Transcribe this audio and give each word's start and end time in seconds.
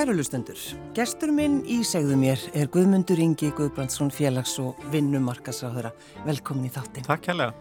Kæru 0.00 0.14
lustendur, 0.16 0.56
gestur 0.96 1.28
minn 1.28 1.58
í 1.68 1.82
segðu 1.84 2.14
mér 2.16 2.40
er 2.56 2.70
Guðmundur 2.72 3.18
Ingi 3.20 3.50
Guðbrandsson 3.52 4.08
félags- 4.08 4.54
og 4.62 4.78
vinnumarkasráðura. 4.94 5.90
Velkomin 6.24 6.70
í 6.70 6.72
þáttin. 6.72 7.04
Takk 7.04 7.26
kærlega. 7.26 7.52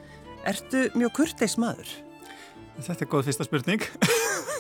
Ertu 0.48 0.86
mjög 0.96 1.12
kurteis 1.18 1.58
maður? 1.60 1.92
Þetta 2.78 3.04
er 3.04 3.10
góð 3.12 3.28
fyrsta 3.28 3.44
spurning. 3.50 3.84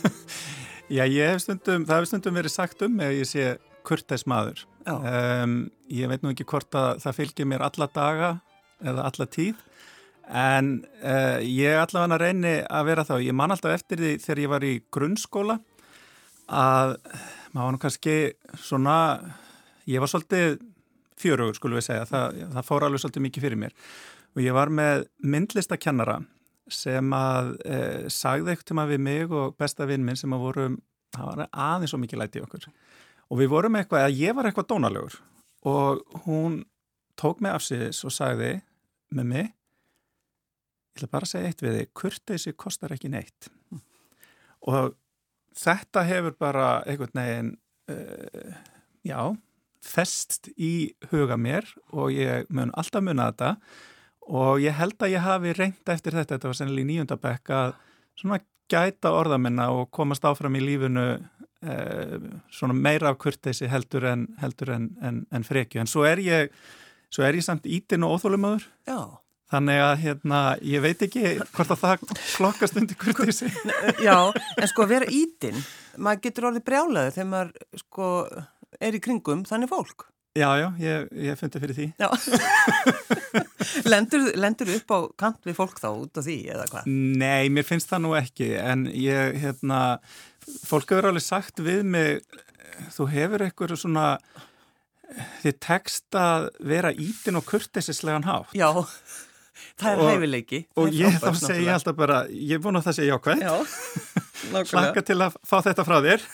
Já, 0.98 1.06
hef 1.08 1.46
stundum, 1.46 1.88
það 1.88 1.96
hefur 1.96 2.12
stundum 2.12 2.42
verið 2.42 2.56
sagt 2.58 2.84
um 2.84 3.00
að 3.00 3.16
ég 3.22 3.32
sé 3.32 3.48
kurteis 3.88 4.28
maður. 4.28 4.66
Um, 4.84 5.58
ég 5.88 6.12
veit 6.12 6.28
nú 6.28 6.36
ekki 6.36 6.50
hvort 6.52 6.76
að 6.76 7.00
það 7.06 7.20
fylgir 7.22 7.48
mér 7.48 7.64
alla 7.70 7.88
daga 7.96 8.36
eða 8.84 9.08
alla 9.08 9.32
tíð, 9.40 9.66
en 10.28 10.82
uh, 11.00 11.40
ég 11.40 11.80
allavega 11.80 12.20
reyni 12.28 12.58
að 12.60 12.92
vera 12.92 13.08
þá. 13.08 13.18
Ég 13.24 13.40
man 13.40 13.56
alltaf 13.56 13.80
eftir 13.80 14.04
því 14.04 14.16
þegar 14.28 14.48
ég 14.50 14.58
var 14.58 14.68
í 14.68 14.78
grunnskóla 14.92 15.62
að 16.50 16.98
maður 17.54 17.66
var 17.66 17.76
nú 17.76 17.82
kannski 17.84 18.16
svona, 18.62 18.98
ég 19.90 20.04
var 20.04 20.12
svolítið 20.12 20.60
fjörugur 21.20 21.58
skulum 21.58 21.80
við 21.80 21.88
segja, 21.90 22.08
það, 22.10 22.42
það 22.56 22.68
fór 22.68 22.86
alveg 22.88 23.04
svolítið 23.04 23.26
mikið 23.26 23.46
fyrir 23.48 23.62
mér. 23.64 23.76
Og 24.38 24.44
ég 24.46 24.56
var 24.56 24.72
með 24.72 25.08
myndlistakennara 25.26 26.20
sem 26.70 27.14
að 27.18 27.56
e, 27.66 27.80
sagði 28.14 28.54
eitthvað 28.54 28.70
til 28.70 28.78
maður 28.78 28.94
við 28.94 29.04
mig 29.08 29.36
og 29.42 29.56
besta 29.60 29.88
vinn 29.90 30.06
minn 30.06 30.20
sem 30.20 30.34
að 30.36 30.46
vorum, 30.46 30.80
það 31.16 31.30
var 31.32 31.54
aðeins 31.66 31.96
svo 31.96 32.02
mikið 32.04 32.22
læti 32.22 32.44
okkur. 32.46 32.68
Og 33.30 33.42
við 33.42 33.52
vorum 33.52 33.78
eitthvað, 33.80 34.06
að 34.06 34.20
ég 34.22 34.38
var 34.38 34.50
eitthvað 34.50 34.70
dónalegur. 34.70 35.18
Og 35.70 36.20
hún 36.26 36.62
tók 37.20 37.42
mig 37.44 37.52
af 37.52 37.66
síðis 37.66 38.04
og 38.08 38.14
sagði 38.16 38.60
með 39.18 39.32
mig 39.34 39.50
ég 41.00 41.06
ætla 41.06 41.14
bara 41.14 41.28
að 41.28 41.32
segja 41.34 41.50
eitt 41.50 41.62
við 41.64 41.78
þig, 41.78 41.92
kurteysi 41.96 42.54
kostar 42.60 42.94
ekki 42.96 43.12
neitt. 43.12 43.50
Og 44.68 44.96
þetta 45.58 46.06
hefur 46.08 46.36
bara 46.40 46.68
einhvern 46.88 47.22
veginn 47.22 47.54
uh, 47.92 48.58
já, 49.06 49.22
fest 49.86 50.50
í 50.58 50.94
huga 51.12 51.38
mér 51.40 51.68
og 51.92 52.12
ég 52.14 52.50
mun 52.54 52.74
alltaf 52.78 53.04
munna 53.06 53.30
þetta. 53.32 53.56
Og 54.30 54.60
ég 54.62 54.76
held 54.78 55.00
að 55.02 55.16
ég 55.16 55.26
hafi 55.26 55.54
reynd 55.58 55.90
eftir 55.90 56.14
þetta, 56.14 56.36
þetta 56.36 56.52
var 56.52 56.58
sennilega 56.60 56.86
í 56.86 56.90
nýjundabekk 56.92 57.54
að 57.56 57.72
svona 58.20 58.42
gæta 58.70 59.14
orðamennar 59.18 59.74
og 59.74 59.90
komast 59.96 60.26
áfram 60.30 60.58
í 60.60 60.62
lífunu 60.62 61.06
uh, 61.18 62.28
svona 62.54 62.76
meira 62.78 63.14
af 63.14 63.18
kurteysi 63.22 63.70
heldur 63.72 64.06
en, 64.12 64.28
en, 64.44 64.92
en, 65.02 65.24
en 65.34 65.48
frekju. 65.48 65.82
En 65.82 65.90
svo 65.90 66.06
er 66.06 66.22
ég, 66.22 66.54
svo 67.10 67.26
er 67.26 67.40
ég 67.40 67.46
samt 67.46 67.66
ítin 67.66 68.06
og 68.06 68.20
óþólumöður 68.20 68.70
Þannig 69.50 69.80
að 69.82 69.96
hérna, 70.04 70.40
ég 70.62 70.84
veit 70.84 71.00
ekki 71.08 71.24
hvort 71.56 71.74
að 71.74 71.82
það 71.82 72.04
flokkast 72.36 72.78
undir 72.78 73.00
kurtísi. 73.02 73.50
Já, 74.06 74.30
en 74.30 74.70
sko 74.70 74.86
að 74.86 74.92
vera 74.94 75.10
ítinn, 75.10 75.58
maður 75.98 76.22
getur 76.28 76.50
orðið 76.52 76.66
brjálaði 76.68 77.16
þegar 77.16 77.30
maður 77.32 77.82
sko 77.82 78.10
er 78.78 78.98
í 78.98 79.02
kringum 79.02 79.42
þannig 79.50 79.72
fólk. 79.72 80.06
Já, 80.38 80.50
já, 80.62 80.68
ég, 80.78 81.08
ég 81.26 81.40
fundi 81.40 81.60
fyrir 81.60 81.74
því. 81.74 81.86
Já, 81.98 82.10
lendur, 83.92 84.28
lendur 84.38 84.70
upp 84.76 84.94
á 84.94 85.00
kant 85.18 85.48
við 85.48 85.58
fólk 85.58 85.82
þá 85.82 85.88
út 85.90 86.20
af 86.22 86.28
því 86.28 86.36
eða 86.54 86.68
hvað? 86.70 86.92
Nei, 87.24 87.50
mér 87.50 87.66
finnst 87.66 87.90
það 87.90 88.04
nú 88.06 88.14
ekki, 88.20 88.52
en 88.62 88.86
ég, 88.94 89.40
hérna, 89.42 89.80
fólk 90.70 90.94
hefur 90.94 91.10
alveg 91.10 91.26
sagt 91.26 91.64
við 91.66 91.82
mig, 91.96 92.22
þú 92.94 93.10
hefur 93.16 93.46
eitthvað 93.48 93.74
svona, 93.82 94.06
þið 95.42 95.58
tekst 95.66 96.20
að 96.22 96.52
vera 96.62 96.94
ítinn 96.94 97.42
og 97.42 97.50
kurtísislegan 97.50 98.30
hátt. 98.30 98.54
Já, 98.54 98.70
Það 99.80 100.04
er 100.04 100.14
hæfileiki. 100.14 100.62
Og 100.80 100.94
ég 100.96 101.18
þá 101.22 101.30
segi 101.40 101.68
alltaf 101.72 101.98
bara, 101.98 102.22
ég 102.30 102.60
er 102.60 102.80
að 102.80 102.88
það 102.88 102.98
segja 102.98 103.16
jákvæmt. 103.16 103.44
Já, 103.46 103.54
nákvæmlega. 104.52 104.70
Slaka 104.74 105.04
til 105.08 105.20
að 105.24 105.38
fá 105.48 105.58
þetta 105.70 105.86
frá 105.88 105.98
þér. 106.06 106.26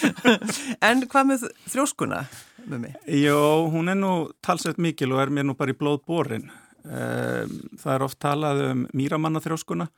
en 0.88 1.02
hvað 1.10 1.28
með 1.30 1.48
þrjóskuna 1.70 2.22
með 2.66 2.82
mig? 2.82 2.96
Jó, 3.22 3.40
hún 3.72 3.92
er 3.92 3.98
nú 3.98 4.12
talsveit 4.44 4.80
mikil 4.82 5.12
og 5.14 5.22
er 5.22 5.32
mér 5.32 5.46
nú 5.48 5.56
bara 5.58 5.74
í 5.74 5.78
blóð 5.78 6.00
borin. 6.08 6.48
Ehm, 6.86 7.58
það 7.80 7.94
er 7.94 8.06
oft 8.06 8.20
talað 8.22 8.62
um 8.70 8.86
mýramanna 8.96 9.42
þrjóskuna. 9.44 9.88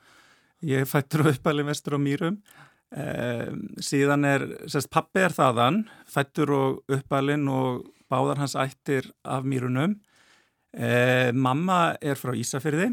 Ég 0.66 0.88
fættur 0.90 1.28
uppalinn 1.30 1.68
vestur 1.68 1.98
á 1.98 2.00
mýrum. 2.02 2.40
Um, 2.88 3.66
síðan 3.84 4.24
er, 4.24 4.46
sérst, 4.64 4.88
pappi 4.88 5.20
er 5.20 5.34
þaðan, 5.36 5.82
fættur 6.08 6.54
og 6.56 6.94
uppalinn 6.96 7.44
og 7.52 7.82
báðar 8.08 8.40
hans 8.40 8.56
ættir 8.56 9.10
af 9.28 9.44
mýrunum. 9.44 9.98
Eh, 10.76 11.30
mamma 11.32 11.96
er 12.00 12.18
frá 12.20 12.34
Ísafyrði 12.36 12.90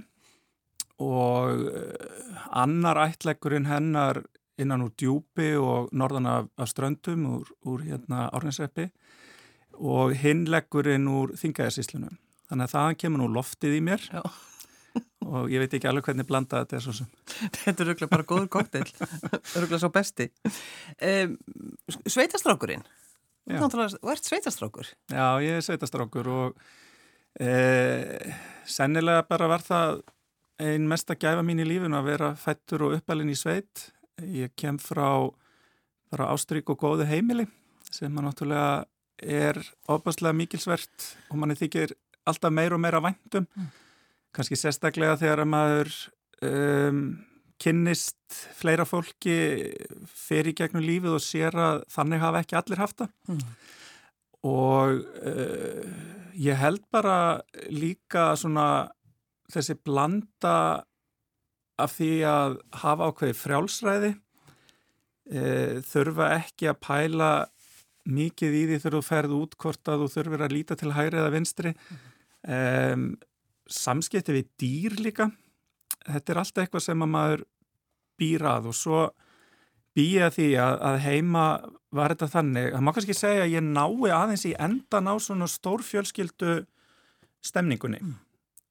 og 1.03 1.65
annar 2.55 3.01
ættlegurinn 3.03 3.67
hennar 3.67 4.21
innan 4.61 4.85
úr 4.85 4.93
djúpi 4.95 5.51
og 5.59 5.91
norðan 5.91 6.29
af, 6.31 6.49
af 6.55 6.69
ströndum 6.71 7.25
úr, 7.33 7.49
úr 7.67 7.83
hérna 7.83 8.29
árninsreppi 8.31 8.87
og 9.75 10.15
hinnlegurinn 10.21 11.09
úr 11.11 11.33
þingæðarsíslunum. 11.39 12.15
Þannig 12.49 12.67
að 12.67 12.75
það 12.75 12.97
kemur 13.01 13.23
nú 13.23 13.29
loftið 13.35 13.79
í 13.79 13.81
mér 13.83 14.05
Já. 14.07 14.21
og 15.25 15.51
ég 15.51 15.63
veit 15.63 15.75
ekki 15.75 15.89
alveg 15.89 16.07
hvernig 16.07 16.29
blanda 16.29 16.61
þetta 16.63 16.77
er 16.77 16.85
svo 16.85 16.95
sem. 17.01 17.09
Þetta 17.65 17.75
er 17.75 17.91
röglega 17.91 18.11
bara 18.13 18.27
góður 18.29 18.47
koktel, 18.55 18.85
röglega 19.57 19.81
svo 19.81 19.91
besti. 19.91 20.29
Um, 21.03 21.35
sveitastrákurinn, 22.05 22.85
þú 23.49 24.13
ert 24.13 24.29
sveitastrákur? 24.29 24.93
Já, 25.11 25.27
ég 25.43 25.59
er 25.59 25.65
sveitastrákur 25.65 26.31
og 26.31 26.65
Eh, 27.39 28.35
sennilega 28.65 29.25
bara 29.27 29.49
var 29.51 29.63
það 29.65 30.01
einn 30.63 30.87
mest 30.87 31.09
að 31.11 31.25
gæfa 31.25 31.43
mín 31.43 31.59
í 31.59 31.67
lífinu 31.67 31.97
að 31.99 32.09
vera 32.13 32.31
fættur 32.39 32.87
og 32.87 32.97
uppalinn 32.99 33.33
í 33.33 33.37
sveit. 33.37 33.89
Ég 34.23 34.53
kem 34.55 34.79
frá, 34.79 35.27
frá 36.11 36.25
Ástrík 36.31 36.71
og 36.71 36.79
góðu 36.79 37.07
heimili 37.09 37.47
sem 37.91 38.11
maður 38.11 38.29
náttúrulega 38.29 38.85
er 39.19 39.59
ofbáslega 39.91 40.35
mikilsvert 40.35 41.11
og 41.29 41.39
manni 41.39 41.55
þykir 41.59 41.95
alltaf 42.27 42.53
meir 42.55 42.75
og 42.75 42.81
meira 42.83 43.01
væntum. 43.03 43.47
Mm. 43.55 43.71
Kanski 44.35 44.57
sérstaklega 44.59 45.19
þegar 45.19 45.43
að 45.43 45.51
maður 45.51 45.91
um, 46.43 47.01
kynnist 47.61 48.39
fleira 48.57 48.87
fólki 48.87 49.37
fer 50.11 50.49
í 50.49 50.55
gegnum 50.57 50.83
lífið 50.83 51.15
og 51.15 51.23
sér 51.23 51.55
að 51.55 51.83
þannig 51.93 52.23
hafa 52.23 52.43
ekki 52.43 52.59
allir 52.59 52.83
haft 52.83 53.03
það. 53.03 53.13
Mm. 53.31 53.43
Og 54.45 54.99
uh, 55.01 55.95
ég 56.37 56.59
held 56.59 56.83
bara 56.93 57.41
líka 57.71 58.33
svona 58.39 58.89
þessi 59.51 59.77
blanda 59.77 60.83
af 61.81 61.97
því 61.97 62.11
að 62.29 62.59
hafa 62.81 63.09
ákveði 63.11 63.35
frjálsræði 63.35 64.11
e, 64.15 65.41
þurfa 65.85 66.29
ekki 66.37 66.69
að 66.71 66.81
pæla 66.83 67.31
mikið 68.05 68.55
í 68.55 68.63
því 68.69 68.79
þú 68.83 69.01
ferð 69.05 69.35
út 69.39 69.57
hvort 69.59 69.91
að 69.91 70.05
þú 70.05 70.09
þurfir 70.13 70.45
að 70.45 70.55
líta 70.55 70.77
til 70.79 70.93
hæri 70.95 71.19
eða 71.19 71.33
vinstri. 71.33 71.73
E, 72.45 72.57
samskipti 73.65 74.35
við 74.35 74.49
dýr 74.61 74.97
líka. 75.01 75.29
Þetta 76.05 76.33
er 76.33 76.41
alltaf 76.41 76.63
eitthvað 76.63 76.85
sem 76.85 77.05
að 77.05 77.13
maður 77.15 77.45
býrað 78.19 78.69
og 78.71 78.77
svo 78.77 79.01
býja 79.95 80.29
því 80.31 80.49
að, 80.61 80.75
að 80.89 80.99
heima 81.05 81.45
var 81.95 82.13
þetta 82.13 82.29
þannig, 82.31 82.69
það 82.73 82.85
má 82.85 82.91
kannski 82.95 83.15
segja 83.17 83.45
að 83.45 83.55
ég 83.55 83.65
nái 83.65 84.11
aðeins 84.13 84.45
í 84.49 84.53
endan 84.67 85.09
á 85.11 85.15
svona 85.21 85.47
stórfjölskyldu 85.51 86.61
stemningunni. 87.45 88.01
Mm. 88.01 88.21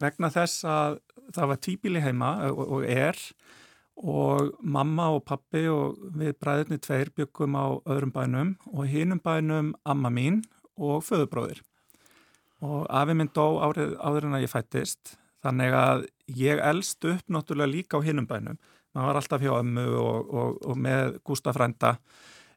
vegna 0.02 0.28
þess 0.28 0.64
að 0.66 0.98
það 1.32 1.50
var 1.50 1.60
tíbíli 1.62 2.00
heima 2.02 2.30
og, 2.50 2.64
og 2.78 2.88
er 2.90 3.20
og 3.94 4.50
mamma 4.60 5.06
og 5.14 5.22
pappi 5.24 5.62
og 5.70 6.00
við 6.18 6.34
bræðirni 6.42 6.80
tveir 6.82 7.12
byggum 7.14 7.54
á 7.54 7.78
öðrum 7.86 8.12
bænum 8.12 8.50
og 8.72 8.88
hinnum 8.90 9.22
bænum 9.22 9.72
amma 9.86 10.10
mín 10.10 10.42
og 10.74 11.04
föðubróðir 11.06 11.62
og 12.64 12.88
afi 12.90 13.14
minn 13.14 13.30
dó 13.34 13.60
árið 13.62 13.94
áður 14.02 14.28
en 14.28 14.38
að 14.38 14.46
ég 14.46 14.52
fættist 14.52 15.14
þannig 15.44 15.76
að 15.78 16.06
ég 16.40 16.62
elst 16.64 17.04
upp 17.06 17.30
náttúrulega 17.30 17.70
líka 17.70 18.00
á 18.00 18.04
hinnum 18.04 18.26
bænum. 18.26 18.58
Maður 18.94 19.08
var 19.10 19.18
alltaf 19.20 19.42
hjá 19.42 19.52
ömmu 19.58 19.84
og, 20.00 20.30
og, 20.32 20.58
og 20.64 20.78
með 20.78 21.18
Gustaf 21.26 21.58
Frænda 21.58 21.96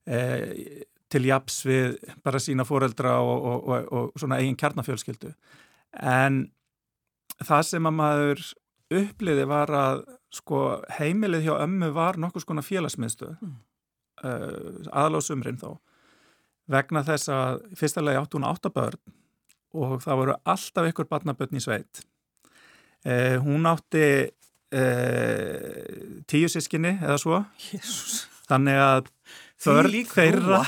eh, 0.08 0.84
til 1.08 1.28
japs 1.28 1.62
við 1.68 1.98
bara 2.24 2.40
sína 2.44 2.66
fóreldra 2.68 3.18
og, 3.24 3.68
og 3.68 4.20
svona 4.20 4.42
eigin 4.42 4.58
kjarnafjölskyldu 4.60 5.32
en 6.04 6.48
það 7.44 7.64
sem 7.70 7.88
að 7.88 7.98
maður 8.00 8.44
uppliði 8.98 9.46
var 9.48 9.72
að 9.76 10.04
sko 10.34 10.62
heimilið 10.98 11.48
hjá 11.48 11.56
ömmu 11.64 11.92
var 11.96 12.20
nokkuð 12.20 12.44
skona 12.44 12.64
félagsmiðstu 12.64 13.30
mm. 13.34 13.56
uh, 14.24 14.32
eh, 14.32 14.90
aðlásumrin 14.92 15.60
þó 15.60 15.78
vegna 16.72 17.04
þess 17.08 17.32
að 17.32 17.62
fyrstulega 17.80 18.24
átt 18.24 18.36
hún 18.36 18.48
áttabörn 18.48 19.16
og 19.78 20.00
það 20.04 20.22
voru 20.22 20.38
alltaf 20.48 20.90
ykkur 20.92 21.10
barnabörn 21.12 21.60
í 21.60 21.64
sveit 21.64 22.04
uh, 23.08 23.38
hún 23.44 23.68
átti 23.70 24.08
uh, 24.28 26.24
tíu 26.28 26.52
sískinni 26.52 26.98
eða 26.98 27.20
svo 27.22 27.44
Jesus. 27.70 28.26
þannig 28.48 28.84
að 28.84 29.12
þörn 29.64 30.10
þeirra. 30.12 30.64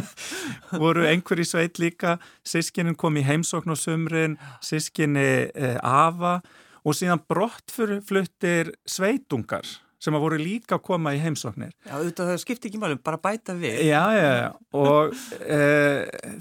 Voru 0.82 1.06
einhver 1.08 1.42
í 1.42 1.46
sveit 1.48 1.80
líka. 1.82 2.16
Sískinin 2.46 2.98
kom 2.98 3.18
í 3.20 3.24
heimsókn 3.26 3.74
og 3.74 3.80
sumrin 3.80 4.38
sískinni 4.64 5.48
uh, 5.50 5.78
afa. 5.82 6.40
Og 6.82 6.96
síðan 6.98 7.22
brottfluttir 7.30 8.72
sveitungar 8.88 9.68
sem 10.02 10.16
að 10.18 10.24
voru 10.24 10.38
líka 10.40 10.74
að 10.78 10.86
koma 10.88 11.12
í 11.14 11.20
heimsóknir. 11.22 11.70
Já, 11.86 11.92
auðvitað 11.94 12.32
það 12.32 12.40
skipti 12.42 12.70
ekki 12.70 12.80
málum, 12.82 12.98
bara 13.06 13.20
bæta 13.22 13.54
við. 13.54 13.84
Já, 13.86 14.02
já, 14.16 14.30
já, 14.40 14.48
og 14.74 15.12
e, 15.46 15.60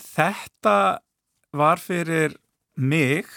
þetta 0.02 0.78
var 1.62 1.82
fyrir 1.84 2.34
mig 2.82 3.30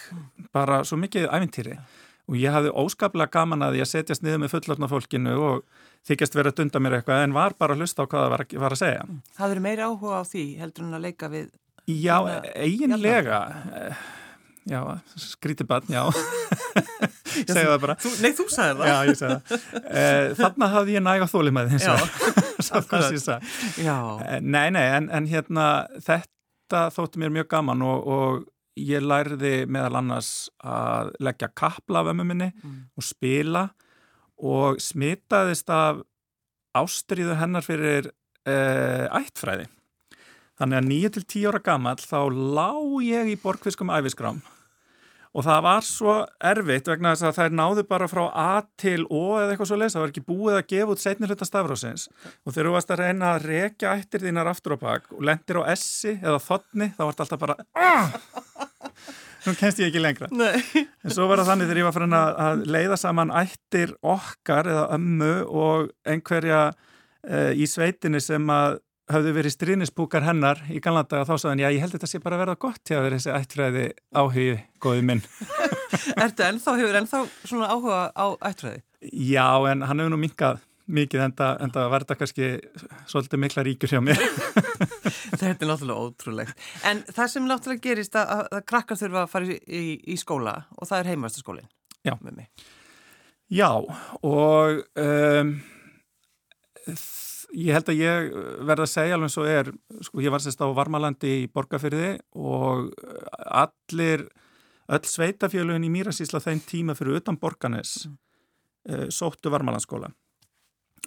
bara 0.54 0.80
svo 0.86 0.96
mikið 1.02 1.28
æfintýri 1.28 1.76
og 2.24 2.38
ég 2.40 2.54
hafði 2.54 2.72
óskaplega 2.80 3.34
gaman 3.34 3.66
að 3.66 3.80
ég 3.82 3.90
setjast 3.90 4.24
niður 4.24 4.44
með 4.44 4.54
fullorna 4.54 4.88
fólkinu 4.88 5.34
og 5.44 5.66
þykjast 6.08 6.36
verið 6.36 6.52
að 6.52 6.58
dunda 6.60 6.82
mér 6.84 6.98
eitthvað 6.98 7.26
en 7.26 7.36
var 7.36 7.54
bara 7.58 7.76
að 7.76 7.84
hlusta 7.84 8.04
á 8.04 8.08
hvað 8.08 8.24
það 8.24 8.34
var, 8.34 8.46
var 8.64 8.76
að 8.76 8.82
segja. 8.82 9.06
Það 9.36 9.54
verið 9.54 9.66
meira 9.68 9.88
áhuga 9.88 10.20
á 10.20 10.22
því 10.28 10.44
heldur 10.60 10.86
en 10.86 10.98
að 10.98 11.06
leika 11.08 11.30
við? 11.32 11.48
Já, 11.84 12.16
eiginlega. 12.56 13.40
Já, 14.64 14.80
skríti 15.20 15.66
bann, 15.68 15.84
já. 15.92 16.06
Segðu 17.34 17.66
það 17.66 17.80
bara. 17.82 17.96
Þú, 18.00 18.10
nei, 18.22 18.30
þú 18.32 18.46
sagði 18.52 18.76
það. 18.78 18.88
Já, 18.88 18.96
ég 19.08 19.18
segði 19.18 19.36
það. 19.36 19.64
Eh, 19.82 20.28
Þannig 20.38 20.72
hafði 20.74 20.94
ég 20.94 21.04
næga 21.04 21.28
þólið 21.28 21.56
með 21.56 21.74
þess 21.74 21.88
að. 21.92 22.02
Já. 23.84 23.96
Eh, 24.24 24.40
nei, 24.40 24.68
nei, 24.72 24.84
en, 24.86 25.10
en 25.12 25.28
hérna 25.28 25.66
þetta 26.06 26.84
þótti 26.94 27.20
mér 27.20 27.34
mjög 27.34 27.50
gaman 27.52 27.84
og, 27.84 28.08
og 28.08 28.78
ég 28.80 29.04
lærði 29.04 29.54
meðal 29.70 29.98
annars 30.00 30.30
að 30.64 31.12
leggja 31.22 31.50
kapla 31.52 32.00
af 32.00 32.12
ömmu 32.14 32.26
minni 32.30 32.48
mm. 32.54 32.78
og 32.96 33.06
spila 33.06 33.66
og 33.68 33.83
smitaðist 34.82 35.70
af 35.70 36.02
ástriðu 36.74 37.36
hennar 37.38 37.64
fyrir 37.64 38.10
uh, 38.10 39.06
ættfræði. 39.14 39.68
Þannig 40.58 40.80
að 40.80 40.90
9-10 40.90 41.46
ára 41.50 41.62
gammal 41.62 41.96
þá 41.98 42.18
lág 42.30 42.90
ég 43.06 43.32
í 43.32 43.38
borgfiskum 43.42 43.90
æfiskrám 43.94 44.42
og 45.34 45.42
það 45.42 45.62
var 45.66 45.86
svo 45.86 46.12
erfitt 46.46 46.86
vegna 46.86 47.10
þess 47.14 47.26
að 47.26 47.38
þær 47.40 47.56
náðu 47.58 47.84
bara 47.90 48.06
frá 48.10 48.22
A 48.30 48.62
til 48.78 49.00
O 49.10 49.34
eða 49.40 49.54
eitthvað 49.54 49.70
svo 49.72 49.78
leiðs, 49.80 49.96
það 49.96 50.04
var 50.04 50.12
ekki 50.12 50.24
búið 50.28 50.58
að 50.60 50.68
gefa 50.70 50.94
út 50.94 51.02
setnir 51.02 51.32
hluta 51.32 51.48
stafrásins 51.48 52.04
og 52.22 52.54
þegar 52.54 52.68
þú 52.68 52.74
varst 52.76 52.94
að 52.94 53.02
reyna 53.02 53.32
að 53.32 53.48
rekja 53.50 53.96
ættir 53.98 54.22
þínar 54.28 54.52
aftur 54.52 54.76
á 54.78 54.82
bakk 54.84 55.10
og 55.16 55.26
lendir 55.26 55.58
á 55.58 55.62
S-i 55.74 56.14
eða 56.20 56.38
þotni 56.44 56.92
þá 56.94 57.02
vart 57.02 57.24
alltaf 57.26 57.42
bara 57.42 57.58
Aah! 57.74 58.14
Nú 59.44 59.54
kennst 59.58 59.82
ég 59.82 59.90
ekki 59.90 60.02
lengra 60.02 60.30
Nei. 60.32 60.86
en 61.04 61.12
svo 61.12 61.28
var 61.30 61.42
það 61.42 61.50
þannig 61.52 61.70
þegar 61.70 61.80
ég 61.80 61.88
var 61.88 61.96
fyrir 61.98 62.16
að 62.18 62.64
leiða 62.76 62.98
saman 63.00 63.34
ættir 63.42 63.94
okkar 64.00 64.70
eða 64.72 64.88
ömmu 64.96 65.34
og 65.48 65.92
einhverja 66.08 66.64
uh, 66.72 67.52
í 67.52 67.68
sveitinni 67.70 68.22
sem 68.24 68.50
að 68.52 68.80
hafðu 69.12 69.34
verið 69.36 69.52
strínispúkar 69.52 70.24
hennar 70.24 70.60
í 70.72 70.80
ganlandaga 70.82 71.26
þá 71.28 71.34
sagðan, 71.36 71.62
já 71.64 71.68
ég 71.74 71.82
held 71.82 71.96
þetta 71.96 72.08
sé 72.08 72.20
bara 72.24 72.38
að 72.38 72.44
verða 72.44 72.60
gott 72.64 72.80
til 72.88 72.96
að 72.96 73.06
vera 73.06 73.18
þessi 73.18 73.34
ættfræði 73.36 73.82
áhugi 74.16 74.46
góði 74.80 75.02
minn. 75.10 75.20
Ertu 76.24 76.46
ennþá, 76.46 76.76
hefur 76.80 77.00
ennþá 77.02 77.20
svona 77.44 77.68
áhuga 77.74 77.98
á 78.16 78.26
ættfræði? 78.48 78.80
Já, 79.12 79.48
en 79.68 79.84
hann 79.84 80.00
hefur 80.00 80.14
nú 80.14 80.20
minkað 80.22 80.62
mikið 80.84 81.22
en 81.24 81.34
það 81.72 81.90
verða 81.92 82.16
kannski 82.18 82.48
svolítið 83.08 83.40
mikla 83.40 83.64
ríkur 83.64 83.92
hjá 83.94 84.00
mér. 84.04 84.20
þetta 85.40 85.52
er 85.54 85.70
náttúrulega 85.70 86.00
ótrúlegt. 86.00 86.64
En 86.84 87.02
það 87.08 87.30
sem 87.32 87.48
náttúrulega 87.48 87.84
gerist 87.88 88.16
að, 88.20 88.32
að, 88.50 88.62
krakkar 88.68 89.00
þurfa 89.00 89.22
að 89.24 89.30
fara 89.32 89.52
í, 89.54 89.58
í, 89.64 89.84
í 90.12 90.16
skóla 90.20 90.56
og 90.76 90.88
það 90.90 90.98
er 91.00 91.12
heimastaskólinn. 91.14 91.70
Já. 92.04 92.16
Já, 93.54 93.70
og 94.24 94.82
um, 95.00 95.52
ég 97.54 97.76
held 97.76 97.92
að 97.92 98.00
ég 98.00 98.34
verða 98.66 98.86
að 98.86 98.92
segja 98.92 99.16
alveg 99.16 99.32
svo 99.32 99.44
er, 99.48 99.70
sko 100.04 100.24
ég 100.24 100.34
var 100.34 100.42
sérst 100.44 100.64
á 100.64 100.68
Varmalandi 100.76 101.32
í 101.44 101.46
Borgafyrði 101.52 102.16
og 102.40 102.90
allir, 103.46 104.26
öll 104.92 105.08
sveitafjölun 105.08 105.86
í 105.86 105.92
Mýrasísla 105.92 106.42
þeim 106.44 106.60
tíma 106.66 106.96
fyrir 106.98 107.22
utan 107.22 107.40
Borganes 107.40 108.02
mm. 108.04 108.18
uh, 108.90 109.06
sóttu 109.12 109.52
Varmalandskóla 109.54 110.12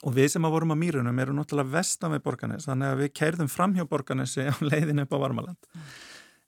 og 0.06 0.14
við 0.14 0.30
sem 0.34 0.46
að 0.46 0.54
vorum 0.54 0.76
á 0.76 0.78
Mýrunum 0.78 1.22
erum 1.22 1.40
náttúrulega 1.40 1.74
vestan 1.74 2.14
við 2.14 2.26
Borganes 2.28 2.68
þannig 2.70 2.92
að 2.92 3.02
við 3.02 3.16
kerðum 3.18 3.50
fram 3.50 3.74
hjá 3.78 3.88
Borganesi 3.90 4.46
á 4.46 4.54
leiðinu 4.70 5.08
upp 5.08 5.18
á 5.18 5.24
Varmaland. 5.24 5.72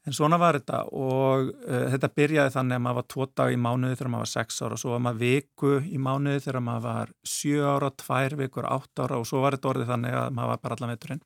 En 0.08 0.16
svona 0.16 0.40
var 0.40 0.58
þetta 0.58 0.84
og 0.96 1.50
uh, 1.50 1.88
þetta 1.94 2.12
byrjaði 2.16 2.54
þannig 2.54 2.78
að 2.78 2.84
maður 2.86 3.00
var 3.00 3.08
tvo 3.14 3.26
dag 3.42 3.54
í 3.54 3.58
mánuði 3.60 3.98
þegar 3.98 4.12
maður 4.14 4.26
var 4.26 4.32
sex 4.32 4.62
ára 4.62 4.78
og 4.78 4.82
svo 4.82 4.94
var 4.94 5.04
maður 5.06 5.20
viku 5.26 5.74
í 5.86 6.00
mánuði 6.00 6.46
þegar 6.46 6.66
maður 6.66 6.86
var 6.86 7.12
sjö 7.34 7.66
ára, 7.66 7.90
tvær 8.04 8.38
vikur, 8.40 8.70
átt 8.70 9.04
ára 9.04 9.20
og 9.20 9.28
svo 9.28 9.44
var 9.44 9.58
þetta 9.58 9.74
orðið 9.74 9.92
þannig 9.92 10.16
að 10.22 10.32
maður 10.38 10.54
var 10.54 10.64
bara 10.64 10.78
allan 10.78 10.94
veiturinn. 10.94 11.22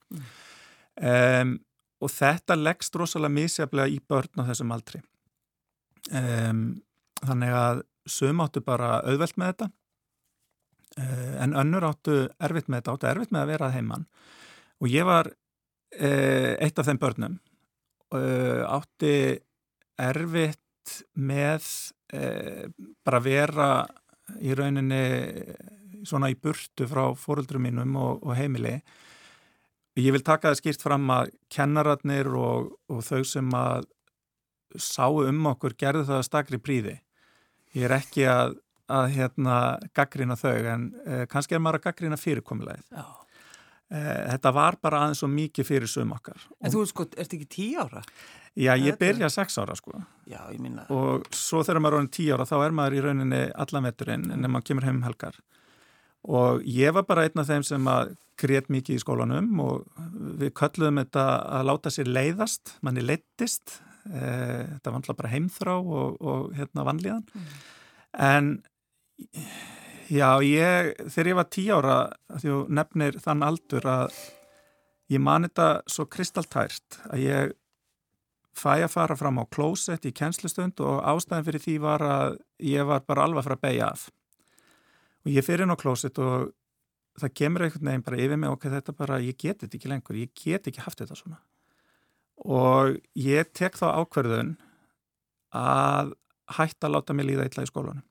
Um, 1.03 1.53
og 2.03 2.11
þetta 2.11 2.59
leggst 2.59 2.97
rosalega 2.99 3.37
misjaflega 3.37 3.93
í 3.93 4.01
börn 4.09 4.41
á 4.41 4.47
þessum 4.49 4.73
aldri. 4.75 5.03
Um, 6.11 6.65
þannig 7.23 7.55
að 7.55 7.85
sum 8.09 8.41
áttu 8.43 8.63
bara 8.65 8.97
auðvelt 9.05 9.37
með 9.39 9.53
þetta 9.53 9.71
en 10.97 11.55
önnur 11.57 11.87
áttu 11.87 12.17
erfitt 12.37 12.67
með 12.69 12.83
þetta, 12.83 12.93
áttu 12.93 13.09
erfitt 13.09 13.33
með 13.33 13.41
að 13.41 13.51
vera 13.53 13.69
að 13.69 13.75
heimann 13.77 14.05
og 14.83 14.91
ég 14.91 15.07
var 15.07 15.31
uh, 15.31 16.51
eitt 16.61 16.79
af 16.79 16.89
þeim 16.89 17.01
börnum 17.01 17.39
uh, 18.13 18.61
átti 18.69 19.15
erfitt 19.97 20.59
með 21.17 21.65
bara 22.13 23.19
vera 23.23 23.67
í 24.45 24.53
rauninni 24.53 24.99
svona 26.07 26.29
í 26.31 26.37
burtu 26.39 26.87
frá 26.89 27.07
fóröldrum 27.17 27.63
mínum 27.63 27.95
og, 27.99 28.23
og 28.23 28.35
heimili. 28.37 28.79
Ég 29.99 30.13
vil 30.15 30.25
taka 30.25 30.51
það 30.51 30.59
skýrt 30.59 30.85
fram 30.85 31.09
að 31.13 31.31
kennaratnir 31.53 32.29
og, 32.33 32.73
og 32.89 33.03
þau 33.05 33.23
sem 33.27 33.49
að 33.57 33.87
sáu 34.81 35.21
um 35.27 35.43
okkur 35.51 35.75
gerðu 35.77 36.07
það 36.09 36.19
að 36.19 36.27
stakri 36.27 36.59
príði. 36.61 36.95
Ég 37.77 37.87
er 37.87 37.95
ekki 37.99 38.25
að, 38.29 38.57
að 38.91 39.09
hérna, 39.15 39.57
gaggrina 39.95 40.35
þau 40.39 40.57
en 40.73 40.87
uh, 41.05 41.25
kannski 41.31 41.55
er 41.55 41.61
maður 41.63 41.81
að 41.81 41.85
gaggrina 41.89 42.19
fyrirkomulegið. 42.19 42.87
Já. 42.91 43.05
Eh, 43.93 44.23
þetta 44.31 44.53
var 44.55 44.77
bara 44.81 45.03
aðeins 45.03 45.19
svo 45.21 45.27
mikið 45.29 45.67
fyrir 45.67 45.91
sum 45.91 46.15
okkar. 46.15 46.39
En 46.63 46.73
þú 46.73 46.85
sko, 46.89 47.05
ert 47.13 47.35
ekki 47.35 47.45
tí 47.51 47.67
ára? 47.77 48.01
Já, 48.57 48.73
ég 48.77 48.97
byrja 48.97 49.29
sex 49.33 49.57
ára 49.61 49.75
sko. 49.77 49.99
Já, 50.29 50.39
ég 50.53 50.61
minna. 50.61 50.87
Og 50.93 51.27
svo 51.33 51.61
þegar 51.65 51.81
maður 51.83 51.97
er 51.97 51.99
orðin 51.99 52.13
tí 52.15 52.25
ára 52.33 52.47
þá 52.49 52.55
er 52.63 52.75
maður 52.79 52.97
í 52.97 53.03
rauninni 53.05 53.41
allan 53.65 53.85
veturinn 53.85 54.25
en 54.33 54.47
maður 54.47 54.67
kemur 54.69 54.87
heim 54.87 54.97
um 54.97 55.05
helgar. 55.05 55.37
Og 56.23 56.65
ég 56.65 56.95
var 56.95 57.05
bara 57.05 57.27
einn 57.27 57.43
af 57.43 57.49
þeim 57.51 57.65
sem 57.67 57.89
að 57.91 58.15
grét 58.39 58.69
mikið 58.73 58.97
í 58.97 59.03
skólanum 59.03 59.61
og 59.61 59.85
við 60.41 60.53
kölluðum 60.57 61.01
þetta 61.03 61.25
að 61.59 61.65
láta 61.69 61.93
sér 61.93 62.09
leiðast, 62.09 62.77
manni 62.81 63.03
leittist. 63.05 63.77
Eh, 64.09 64.63
þetta 64.73 64.89
var 64.89 65.01
alltaf 65.01 65.19
bara 65.21 65.33
heimþrá 65.35 65.77
og, 65.77 66.17
og 66.17 66.53
hérna 66.57 66.87
vanlíðan. 66.87 67.27
Mm. 67.29 67.51
En 68.25 68.53
Já, 70.13 70.37
ég, 70.43 70.93
þegar 71.09 71.29
ég 71.29 71.37
var 71.37 71.49
tí 71.49 71.63
ára, 71.71 71.97
þú 72.41 72.63
nefnir 72.69 73.15
þann 73.23 73.45
aldur 73.45 73.85
að 73.87 74.17
ég 75.13 75.21
mani 75.23 75.49
þetta 75.49 75.67
svo 75.89 76.05
kristaltært 76.11 76.99
að 77.07 77.23
ég 77.23 77.53
fæ 78.53 78.83
að 78.83 78.91
fara 78.93 79.17
fram 79.17 79.39
á 79.41 79.45
klósett 79.49 80.05
í 80.05 80.13
kjenslustund 80.13 80.81
og 80.83 80.99
ástæðin 81.07 81.47
fyrir 81.47 81.63
því 81.63 81.77
var 81.85 82.05
að 82.05 82.37
ég 82.61 82.85
var 82.89 83.05
bara 83.07 83.25
alveg 83.25 83.47
frá 83.47 83.55
að 83.55 83.63
beigja 83.63 83.89
af. 83.89 84.05
Og 85.23 85.33
ég 85.33 85.47
fyrir 85.47 85.65
inn 85.65 85.73
á 85.73 85.79
klósett 85.79 86.19
og 86.21 86.51
það 87.21 87.35
kemur 87.39 87.65
einhvern 87.65 87.89
veginn 87.89 88.05
bara 88.05 88.21
yfir 88.27 88.41
mig 88.43 88.53
og 88.53 88.69
þetta 88.69 88.97
bara, 88.97 89.21
ég 89.23 89.37
geti 89.39 89.65
þetta 89.65 89.79
ekki 89.79 89.93
lengur, 89.93 90.19
ég 90.19 90.33
get 90.37 90.69
ekki 90.69 90.83
haft 90.83 91.01
þetta 91.01 91.17
svona. 91.17 91.41
Og 92.43 92.97
ég 93.17 93.49
tek 93.55 93.77
þá 93.79 93.87
ákverðun 94.03 94.57
að 95.57 96.13
hætta 96.57 96.89
að 96.89 96.99
láta 96.99 97.15
mig 97.15 97.31
líða 97.31 97.47
illa 97.49 97.65
í 97.65 97.69
skólanum 97.71 98.09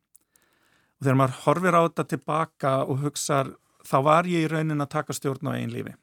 og 1.03 1.07
þegar 1.09 1.17
maður 1.19 1.39
horfir 1.43 1.75
á 1.75 1.83
þetta 1.83 2.03
tilbaka 2.13 2.73
og 2.87 3.01
hugsa 3.03 3.41
þá 3.83 3.97
var 4.07 4.29
ég 4.31 4.45
í 4.47 4.51
raunin 4.53 4.85
að 4.85 4.93
taka 4.93 5.17
stjórn 5.17 5.49
á 5.51 5.59
einn 5.59 5.73
lífi. 5.75 5.97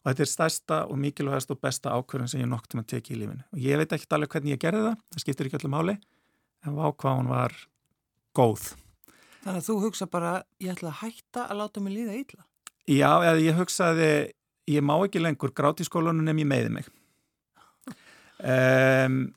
Og 0.00 0.08
þetta 0.08 0.24
er 0.24 0.30
stærsta 0.30 0.78
og 0.88 0.96
mikilvægast 1.02 1.52
og 1.52 1.60
besta 1.60 1.92
ákvörðun 1.92 2.30
sem 2.32 2.40
ég 2.40 2.48
noktum 2.48 2.80
að 2.80 2.94
teki 2.94 3.12
í 3.12 3.18
lífinu. 3.20 3.44
Og 3.52 3.60
ég 3.60 3.76
veit 3.76 3.92
ekki 3.92 4.08
alveg 4.16 4.32
hvernig 4.32 4.56
ég 4.56 4.62
gerði 4.64 4.86
það 4.86 4.96
það 4.96 5.24
skiptir 5.26 5.50
ekki 5.50 5.60
öllum 5.60 5.76
háli 5.76 5.98
en 6.64 6.80
hún 6.80 7.30
var 7.34 7.58
góð. 8.32 8.72
Þannig 9.44 9.60
að 9.60 9.68
þú 9.68 9.78
hugsa 9.84 10.08
bara 10.08 10.32
ég 10.64 10.72
ætla 10.72 10.88
að 10.88 11.00
hætta 11.02 11.44
að 11.44 11.60
láta 11.60 11.84
mig 11.84 11.98
líða 11.98 12.18
illa? 12.22 12.44
Já, 12.88 13.10
eða 13.20 13.38
ég 13.44 13.60
hugsaði 13.60 14.10
ég 14.72 14.84
má 14.84 14.96
ekki 14.96 15.20
lengur 15.20 15.52
gráti 15.52 15.84
í 15.84 15.90
skólunum 15.92 16.24
en 16.24 16.40
ég 16.40 16.48
meiði 16.48 16.72
mig. 16.80 16.88
Um, 18.44 19.28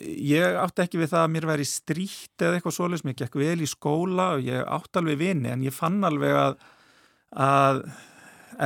ég 0.00 0.60
átti 0.60 0.84
ekki 0.84 1.00
við 1.00 1.12
það 1.12 1.24
að 1.24 1.32
mér 1.34 1.46
væri 1.50 1.66
stríkt 1.68 2.44
eða 2.44 2.58
eitthvað 2.58 2.76
svolítið 2.76 3.02
sem 3.02 3.10
ég 3.12 3.18
gekk 3.20 3.40
vel 3.40 3.58
í 3.60 3.68
skóla 3.68 4.28
og 4.36 4.46
ég 4.46 4.70
átti 4.76 5.00
alveg 5.00 5.20
vini 5.20 5.52
en 5.52 5.66
ég 5.66 5.76
fann 5.76 5.98
alveg 6.06 6.38
að, 6.40 6.56
að 7.48 7.82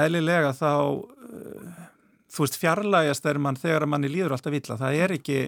eðlilega 0.05 0.53
þá 0.57 0.71
uh, 0.71 1.83
þú 2.35 2.47
veist 2.47 2.59
fjarlægast 2.59 3.29
er 3.31 3.39
mann 3.43 3.59
þegar 3.59 3.87
manni 3.91 4.11
líður 4.11 4.35
alltaf 4.37 4.57
illa. 4.57 4.79
Það 4.81 5.01
er 5.05 5.15
ekki, 5.19 5.39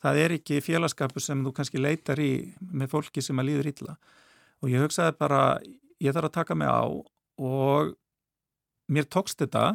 það 0.00 0.22
er 0.24 0.36
ekki 0.38 0.62
félagskapur 0.64 1.24
sem 1.24 1.44
þú 1.44 1.54
kannski 1.56 1.82
leitar 1.82 2.22
í 2.22 2.32
með 2.60 2.92
fólki 2.94 3.24
sem 3.24 3.40
að 3.40 3.50
líður 3.50 3.70
illa. 3.74 3.96
Og 4.60 4.72
ég 4.72 4.84
hugsaði 4.84 5.16
bara 5.20 5.42
ég 6.00 6.16
þarf 6.16 6.30
að 6.30 6.36
taka 6.38 6.56
mig 6.56 6.68
á 6.68 6.84
og 7.40 7.94
mér 8.90 9.08
tókst 9.08 9.40
þetta 9.40 9.74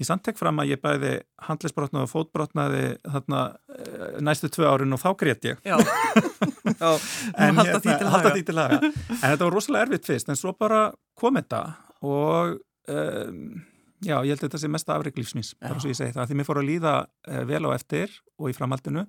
ég 0.00 0.08
samt 0.08 0.24
tek 0.26 0.38
fram 0.40 0.58
að 0.62 0.72
ég 0.72 0.80
bæði 0.82 1.12
handlisbrotnaði 1.46 2.06
og 2.08 2.12
fótbrotnaði 2.12 2.84
þarna 3.04 3.40
uh, 3.52 4.20
næstu 4.24 4.48
tvö 4.52 4.68
árin 4.70 4.96
og 4.96 5.02
þá 5.02 5.10
grét 5.20 5.48
ég. 5.50 5.60
Já, 5.66 5.76
Já. 6.80 6.90
En 7.44 7.58
halda 7.60 7.78
því 7.82 7.92
til 8.00 8.08
halda 8.08 8.30
haga. 8.30 8.34
því 8.36 8.44
til 8.48 8.58
haga. 8.60 8.78
En 8.88 9.26
þetta 9.26 9.44
var 9.46 9.54
rosalega 9.58 9.86
erfitt 9.88 10.08
fyrst 10.08 10.30
en 10.32 10.38
svo 10.40 10.54
bara 10.56 10.86
kom 11.20 11.36
þetta 11.36 11.60
og 12.08 12.56
um, 12.88 13.42
já, 14.00 14.16
ég 14.24 14.32
held 14.32 14.40
að 14.40 14.46
þetta 14.48 14.62
sé 14.62 14.70
mesta 14.72 14.96
afreik 14.96 15.18
lífsmís, 15.20 15.52
bara 15.60 15.76
svo 15.82 15.92
ég 15.92 15.98
segi 15.98 16.14
það 16.16 16.30
því 16.30 16.38
mér 16.40 16.48
fór 16.48 16.60
að 16.62 16.68
líða 16.70 16.94
uh, 17.04 17.42
vel 17.50 17.62
á 17.68 17.70
eftir 17.76 18.14
og 18.40 18.48
í 18.48 18.56
framhaldinu. 18.56 19.04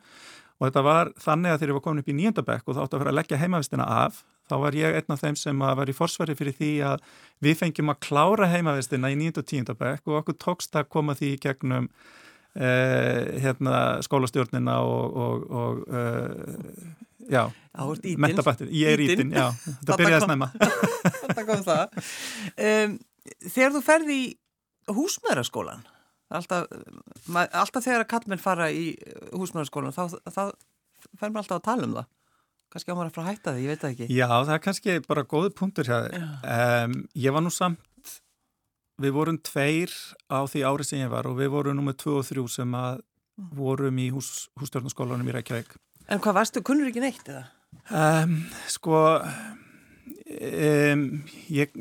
Og 0.62 0.68
þetta 0.68 0.84
var 0.86 1.10
þannig 1.18 1.54
að 1.56 1.62
þegar 1.62 1.72
ég 1.72 1.78
var 1.80 1.84
komin 1.88 2.04
upp 2.04 2.10
í 2.12 2.18
nýjöndabekk 2.20 2.68
og 2.70 2.76
þá 2.78 2.82
átti 2.84 2.98
að 2.98 3.02
vera 3.02 3.14
að 3.16 3.20
leggja 3.22 3.40
heimavistina 3.42 3.88
af 4.04 4.20
þá 4.52 4.56
var 4.66 4.78
ég 4.78 4.98
einn 5.00 5.16
af 5.16 5.22
þeim 5.24 5.38
sem 5.40 5.62
að 5.66 5.78
var 5.82 5.92
í 5.92 5.96
forsvari 5.98 6.36
fyrir 6.40 6.58
því 6.58 6.72
að 6.92 7.06
við 7.46 7.60
fengjum 7.62 7.94
að 7.94 8.02
klára 8.08 8.50
heimavistina 8.52 9.12
í 9.14 9.18
nýjönda 9.20 9.44
og 9.46 9.50
tíundabekk 9.52 10.12
og 10.12 10.20
okkur 10.22 10.38
tókst 10.44 10.76
að 10.78 10.90
koma 10.92 11.16
því 11.18 11.32
í 11.36 11.40
gegnum 11.46 11.88
uh, 11.88 13.22
hérna, 13.44 13.78
skólastjórnina 14.06 14.76
og, 14.84 15.16
og, 15.26 15.48
og 15.52 15.82
uh, 15.88 17.00
já, 17.32 17.46
mentabættir, 18.18 18.70
ég 18.76 18.94
er 18.96 19.04
Ítinn. 19.06 19.32
já, 19.36 19.48
þetta 19.82 19.98
byrjaði 20.02 20.20
kom- 20.20 20.30
snemma. 20.30 20.52
Þetta 21.32 21.44
kom 21.48 21.62
það. 21.64 21.98
Um, 22.68 22.96
þegar 23.48 23.76
þú 23.78 23.82
ferði 23.86 24.16
í 24.20 24.26
húsmaðuraskólan, 24.92 25.86
alltaf, 26.34 26.66
alltaf 27.38 27.86
þegar 27.86 28.04
að 28.04 28.10
kallmenn 28.12 28.42
fara 28.42 28.68
í 28.74 28.90
húsmaðuraskólan, 29.32 29.96
þá, 29.96 30.18
þá 30.28 30.42
fer 31.18 31.32
maður 31.32 31.44
alltaf 31.46 31.60
að 31.62 31.68
tala 31.70 31.88
um 31.88 31.96
það. 32.00 32.10
Kannski 32.72 32.94
á 32.94 32.96
maður 32.96 33.10
að 33.10 33.16
fara 33.18 33.26
að 33.26 33.32
hætta 33.34 33.52
því, 33.52 33.64
ég 33.66 33.72
veit 33.72 33.82
það 33.82 33.94
ekki. 33.94 34.06
Já, 34.16 34.28
það 34.32 34.54
er 34.56 34.62
kannski 34.64 34.94
bara 35.04 35.24
góði 35.28 35.50
punktur. 35.60 35.90
Um, 35.92 36.94
ég 37.20 37.36
var 37.36 37.44
nú 37.44 37.52
samt, 37.52 38.14
við 39.02 39.16
vorum 39.18 39.40
tveir 39.44 39.92
á 40.32 40.40
því 40.48 40.62
ári 40.70 40.86
sem 40.88 41.02
ég 41.02 41.12
var 41.12 41.28
og 41.28 41.36
við 41.40 41.52
vorum 41.52 41.76
nummið 41.80 41.98
tvö 42.06 42.20
og 42.22 42.28
þrjú 42.30 42.46
sem 42.54 42.78
að 42.80 43.02
vorum 43.58 44.00
í 44.00 44.08
hús, 44.14 44.30
hússtjórnarskólanum 44.62 45.28
í 45.28 45.36
Reykjavík. 45.36 45.76
En 46.12 46.22
hvað 46.24 46.38
varstu, 46.40 46.64
kunnur 46.64 46.88
ekki 46.92 47.04
neitt 47.04 47.28
eða? 47.28 47.44
Um, 47.92 48.38
sko, 48.72 49.04
um, 50.32 51.06
ég, 51.52 51.76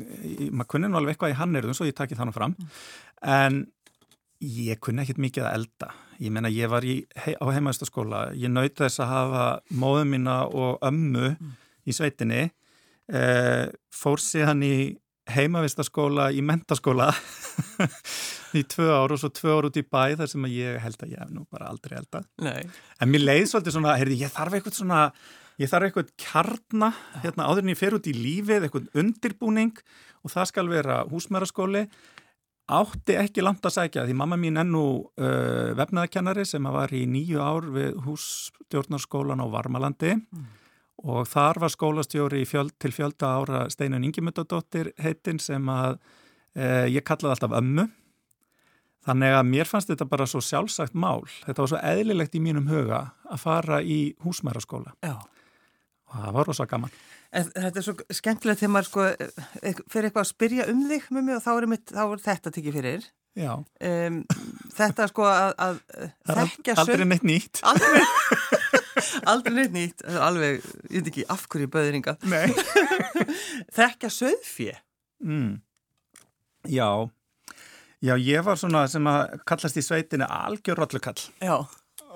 maður 0.51 0.71
kunni 0.75 0.91
nú 0.91 0.99
alveg 0.99 1.15
eitthvað 1.15 1.35
í 1.35 1.39
hannirðum 1.39 1.77
svo 1.77 1.87
ég 1.87 1.95
takki 1.95 2.19
þannig 2.19 2.35
fram, 2.35 2.55
en 3.23 3.63
ég 4.43 4.79
kunni 4.83 5.05
ekkit 5.05 5.21
mikið 5.23 5.47
að 5.47 5.59
elda. 5.59 5.93
Ég 6.21 6.29
meina, 6.33 6.51
ég 6.53 6.69
var 6.69 6.85
í, 6.85 6.99
hei, 7.23 7.33
á 7.33 7.45
heimaðistaskóla, 7.49 8.27
ég 8.37 8.51
naut 8.53 8.75
þess 8.77 9.01
að 9.01 9.09
hafa 9.09 9.45
móðu 9.73 10.03
mína 10.11 10.35
og 10.45 10.83
ömmu 10.85 11.31
í 11.89 11.95
sveitinni, 11.97 12.43
uh, 13.09 13.71
fór 13.89 14.21
síðan 14.21 14.61
í 14.67 14.75
heimavistaskóla 15.31 16.29
í 16.33 16.41
mentaskóla 16.45 17.09
í 18.57 18.63
tvö 18.67 18.87
ár 18.93 19.13
og 19.13 19.21
svo 19.21 19.31
tvö 19.33 19.57
ár 19.57 19.67
út 19.69 19.79
í 19.79 19.83
bæ 19.85 20.17
þar 20.19 20.31
sem 20.31 20.47
að 20.47 20.55
ég 20.57 20.79
held 20.83 21.03
að 21.05 21.13
ég 21.13 21.21
hef 21.23 21.33
nú 21.33 21.45
bara 21.51 21.69
aldrei 21.71 21.97
eldað. 21.99 22.27
Nei. 22.43 22.63
En 22.99 23.11
mér 23.11 23.25
leið 23.25 23.45
svolítið 23.51 23.77
svona, 23.77 23.97
heyrði, 23.99 24.21
ég 24.23 24.33
þarf 24.33 24.57
eitthvað 24.57 24.77
svona, 24.79 25.01
ég 25.61 25.71
þarf 25.71 25.89
eitthvað 25.89 26.13
kjarna, 26.25 26.91
hérna 27.23 27.47
áður 27.47 27.65
en 27.65 27.73
ég 27.73 27.81
fer 27.81 27.97
út 27.97 28.09
í 28.09 28.15
lífið, 28.17 28.67
eitthvað 28.67 29.03
undirbúning 29.03 29.83
og 30.21 30.33
það 30.33 30.49
skal 30.51 30.67
vera 30.71 31.01
húsmæraskóli. 31.11 31.85
Átti 32.71 33.17
ekki 33.19 33.43
langt 33.43 33.65
að 33.67 33.75
sækja 33.75 34.05
því 34.07 34.15
mamma 34.15 34.37
mín 34.39 34.59
enn 34.61 34.71
nú 34.71 34.85
uh, 35.03 35.71
vefnaðakennari 35.75 36.45
sem 36.47 36.67
var 36.71 36.93
í 36.95 37.03
nýju 37.09 37.41
ár 37.43 37.67
við 37.73 37.97
hússtjórnarskólan 38.05 39.43
á 39.43 39.47
Varmalandi 39.51 40.13
og 41.01 41.25
þar 41.27 41.59
var 41.63 41.73
skólastjóri 41.73 42.45
fjöld, 42.47 42.75
til 42.79 42.93
fjölda 42.95 43.33
ára 43.41 43.63
Steinun 43.73 44.05
Ingimundadóttir 44.07 44.93
heitinn 45.01 45.41
sem 45.43 45.67
að 45.73 45.97
uh, 45.97 46.87
ég 46.87 47.03
kallaði 47.03 47.35
alltaf 47.35 47.57
ömmu. 47.59 47.89
Þannig 49.01 49.33
að 49.33 49.47
mér 49.49 49.67
fannst 49.67 49.89
þetta 49.89 50.05
bara 50.07 50.27
svo 50.29 50.43
sjálfsagt 50.45 50.93
mál. 50.93 51.25
Þetta 51.41 51.63
var 51.63 51.71
svo 51.71 51.79
eðlilegt 51.81 52.35
í 52.37 52.43
mínum 52.43 52.69
huga 52.69 53.07
að 53.25 53.41
fara 53.41 53.81
í 53.81 54.13
húsmæraskóla 54.21 54.93
Já. 55.01 55.17
og 55.17 56.19
það 56.19 56.35
var 56.37 56.51
rosa 56.51 56.67
gaman. 56.69 56.93
En 57.31 57.47
þetta 57.55 57.79
er 57.79 57.85
svo 57.85 57.93
skemmtilegt 58.11 58.59
þegar 58.59 58.71
maður 58.75 58.87
sko, 58.89 59.03
eh, 59.63 59.77
fyrir 59.87 60.09
eitthvað 60.09 60.25
að 60.25 60.31
spyrja 60.33 60.65
um 60.71 60.81
þig 60.89 61.05
með 61.15 61.23
mig 61.29 61.35
og 61.37 61.43
þá 61.45 61.51
er, 61.61 61.67
mitt, 61.71 61.85
þá 61.95 62.01
er 62.11 62.23
þetta 62.25 62.51
tekið 62.57 62.77
fyrir. 62.79 63.05
Já, 63.39 63.51
Um, 63.79 64.17
þetta 64.75 65.05
sko 65.07 65.23
að, 65.23 65.53
að 65.63 65.77
er 65.95 66.09
þekkja 66.41 66.73
aldrei 66.81 66.97
söng- 66.97 67.07
neitt 67.13 67.23
nýtt. 67.29 67.61
Aldrei, 67.63 68.01
aldrei 69.31 69.53
neitt 69.55 69.71
nýtt, 69.77 70.03
alveg, 70.19 70.65
ég 70.91 70.97
veit 70.99 71.07
ekki 71.13 71.23
af 71.31 71.45
hverju 71.47 71.69
böðringa. 71.71 72.17
Nei. 72.27 72.51
Þekkja 73.79 74.11
söðfjö. 74.11 74.75
Mm. 75.23 75.53
Já, 76.67 76.89
já, 78.03 78.13
ég 78.19 78.43
var 78.45 78.59
svona 78.59 78.83
sem 78.91 79.07
að 79.09 79.37
kallast 79.47 79.79
í 79.79 79.85
sveitinni 79.85 80.27
algjör 80.27 80.83
rollukall. 80.83 81.23
Já. 81.39 81.55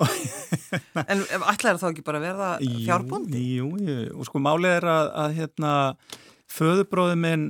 en 1.11 1.23
ætlaði 1.51 1.81
þá 1.81 1.87
ekki 1.89 2.05
bara 2.05 2.21
að 2.21 2.27
verða 2.29 2.49
fjárbóndi? 2.85 3.43
Jú, 3.57 3.69
jú, 3.79 3.97
og 4.15 4.27
sko 4.27 4.41
málið 4.43 4.77
er 4.79 4.89
að, 4.91 5.11
að 5.23 5.37
hérna, 5.39 5.73
föðubróði 6.51 7.19
minn 7.21 7.45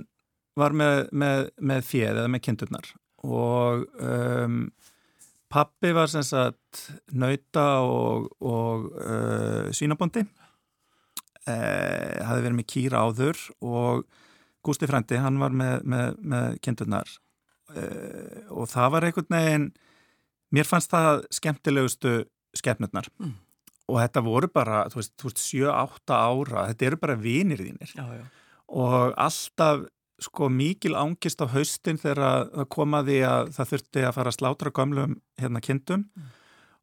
var 0.60 0.76
með, 0.78 1.02
með, 1.12 1.50
með 1.60 1.88
fjöð 1.90 2.22
eða 2.22 2.32
með 2.32 2.44
kindurnar. 2.48 2.92
Og 3.26 3.86
um, 4.00 4.60
pappi 5.52 5.92
var 5.96 6.12
sem 6.12 6.26
sagt 6.26 6.86
nauta 7.16 7.66
og, 7.84 8.30
og 8.46 8.90
uh, 9.00 9.72
svínabóndi. 9.76 10.26
Uh, 11.46 12.24
hafði 12.26 12.46
verið 12.48 12.58
með 12.58 12.70
kýra 12.72 13.04
áður 13.06 13.42
og 13.62 14.06
Gústi 14.66 14.88
Frendi, 14.90 15.20
hann 15.22 15.38
var 15.38 15.54
með, 15.54 15.84
með, 15.86 16.16
með 16.26 16.56
kindurnar. 16.66 17.12
Uh, 17.70 18.46
og 18.54 18.70
það 18.72 18.94
var 18.96 19.06
einhvern 19.06 19.36
veginn 19.36 19.68
mér 20.56 20.68
fannst 20.70 20.94
það 20.94 21.26
skemmtilegustu 21.34 22.16
skemmnurnar 22.58 23.10
Mm. 23.20 23.34
og 23.90 24.00
þetta 24.02 24.24
voru 24.26 24.48
bara, 24.54 24.86
þú 24.90 24.96
veist, 25.02 25.14
þú 25.18 25.30
veist 25.30 25.44
7-8 25.44 26.16
ára, 26.16 26.68
þetta 26.74 26.86
eru 26.90 26.98
bara 26.98 27.16
vinir 27.16 27.58
þínir 27.62 27.92
Já, 27.96 28.06
já. 28.20 28.24
og 28.70 29.14
alltaf 29.18 29.86
sko 30.20 30.48
mikil 30.50 30.96
ángist 30.96 31.42
á 31.44 31.48
haustin 31.52 31.98
þegar 32.00 32.48
það 32.56 32.70
kom 32.72 32.94
að 32.96 33.10
það 33.52 33.70
þurfti 33.74 34.06
að 34.08 34.14
fara 34.16 34.32
að 34.32 34.38
slátra 34.40 34.72
gömlum 34.72 35.18
hérna 35.38 35.60
kindum 35.62 36.06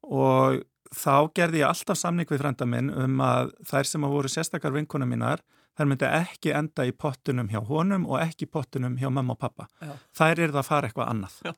og 0.04 0.60
þá 0.92 1.14
gerði 1.34 1.62
ég 1.62 1.68
alltaf 1.70 1.96
samning 1.96 2.28
við 2.28 2.42
frænda 2.42 2.66
minn 2.68 2.90
um 2.92 3.20
að 3.24 3.52
þær 3.70 3.88
sem 3.88 4.04
að 4.04 4.12
voru 4.16 4.28
sérstakar 4.28 4.74
vinkunum 4.76 5.08
mínar 5.08 5.40
þær 5.78 5.88
myndi 5.88 6.04
ekki 6.04 6.52
enda 6.52 6.84
í 6.84 6.92
pottunum 6.92 7.48
hjá 7.48 7.62
honum 7.64 8.04
og 8.06 8.20
ekki 8.20 8.44
í 8.44 8.50
pottunum 8.52 8.98
hjá 9.00 9.08
mamma 9.08 9.32
og 9.32 9.38
pappa. 9.40 9.64
Já. 9.80 9.94
Þær 10.18 10.42
eru 10.44 10.52
það 10.52 10.60
að 10.60 10.68
fara 10.68 10.88
eitthvað 10.90 11.08
annað. 11.14 11.36
Já. 11.46 11.52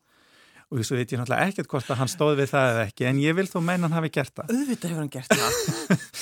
Og 0.72 0.80
svo 0.86 0.96
veit 0.98 1.12
ég 1.12 1.20
náttúrulega 1.20 1.50
ekkert 1.50 1.70
hvort 1.70 1.90
að 1.92 2.00
hann 2.00 2.10
stóð 2.10 2.38
við 2.40 2.50
það 2.54 2.70
eða 2.72 2.86
ekki 2.88 3.08
en 3.10 3.20
ég 3.22 3.36
vil 3.36 3.46
þó 3.50 3.58
meina 3.60 3.86
hann 3.86 3.98
hafi 3.98 4.10
gert 4.14 4.32
það. 4.38 4.54
Auðvitað 4.54 4.94
hefur 4.94 5.02
hann 5.02 5.14
gert 5.14 5.36
það. 5.36 6.08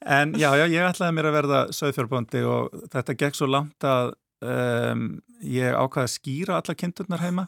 En 0.00 0.32
já, 0.32 0.48
já, 0.56 0.64
ég 0.72 0.80
ætlaði 0.80 1.12
mér 1.12 1.26
að 1.28 1.34
verða 1.36 1.56
söðfjörbóndi 1.76 2.40
og 2.48 2.76
þetta 2.88 3.14
gekk 3.20 3.36
svo 3.36 3.48
langt 3.52 3.84
að 3.84 4.14
um, 4.40 5.02
ég 5.44 5.76
ákvaði 5.76 6.06
að 6.06 6.14
skýra 6.14 6.56
alla 6.56 6.76
kindurnar 6.80 7.20
heima 7.20 7.44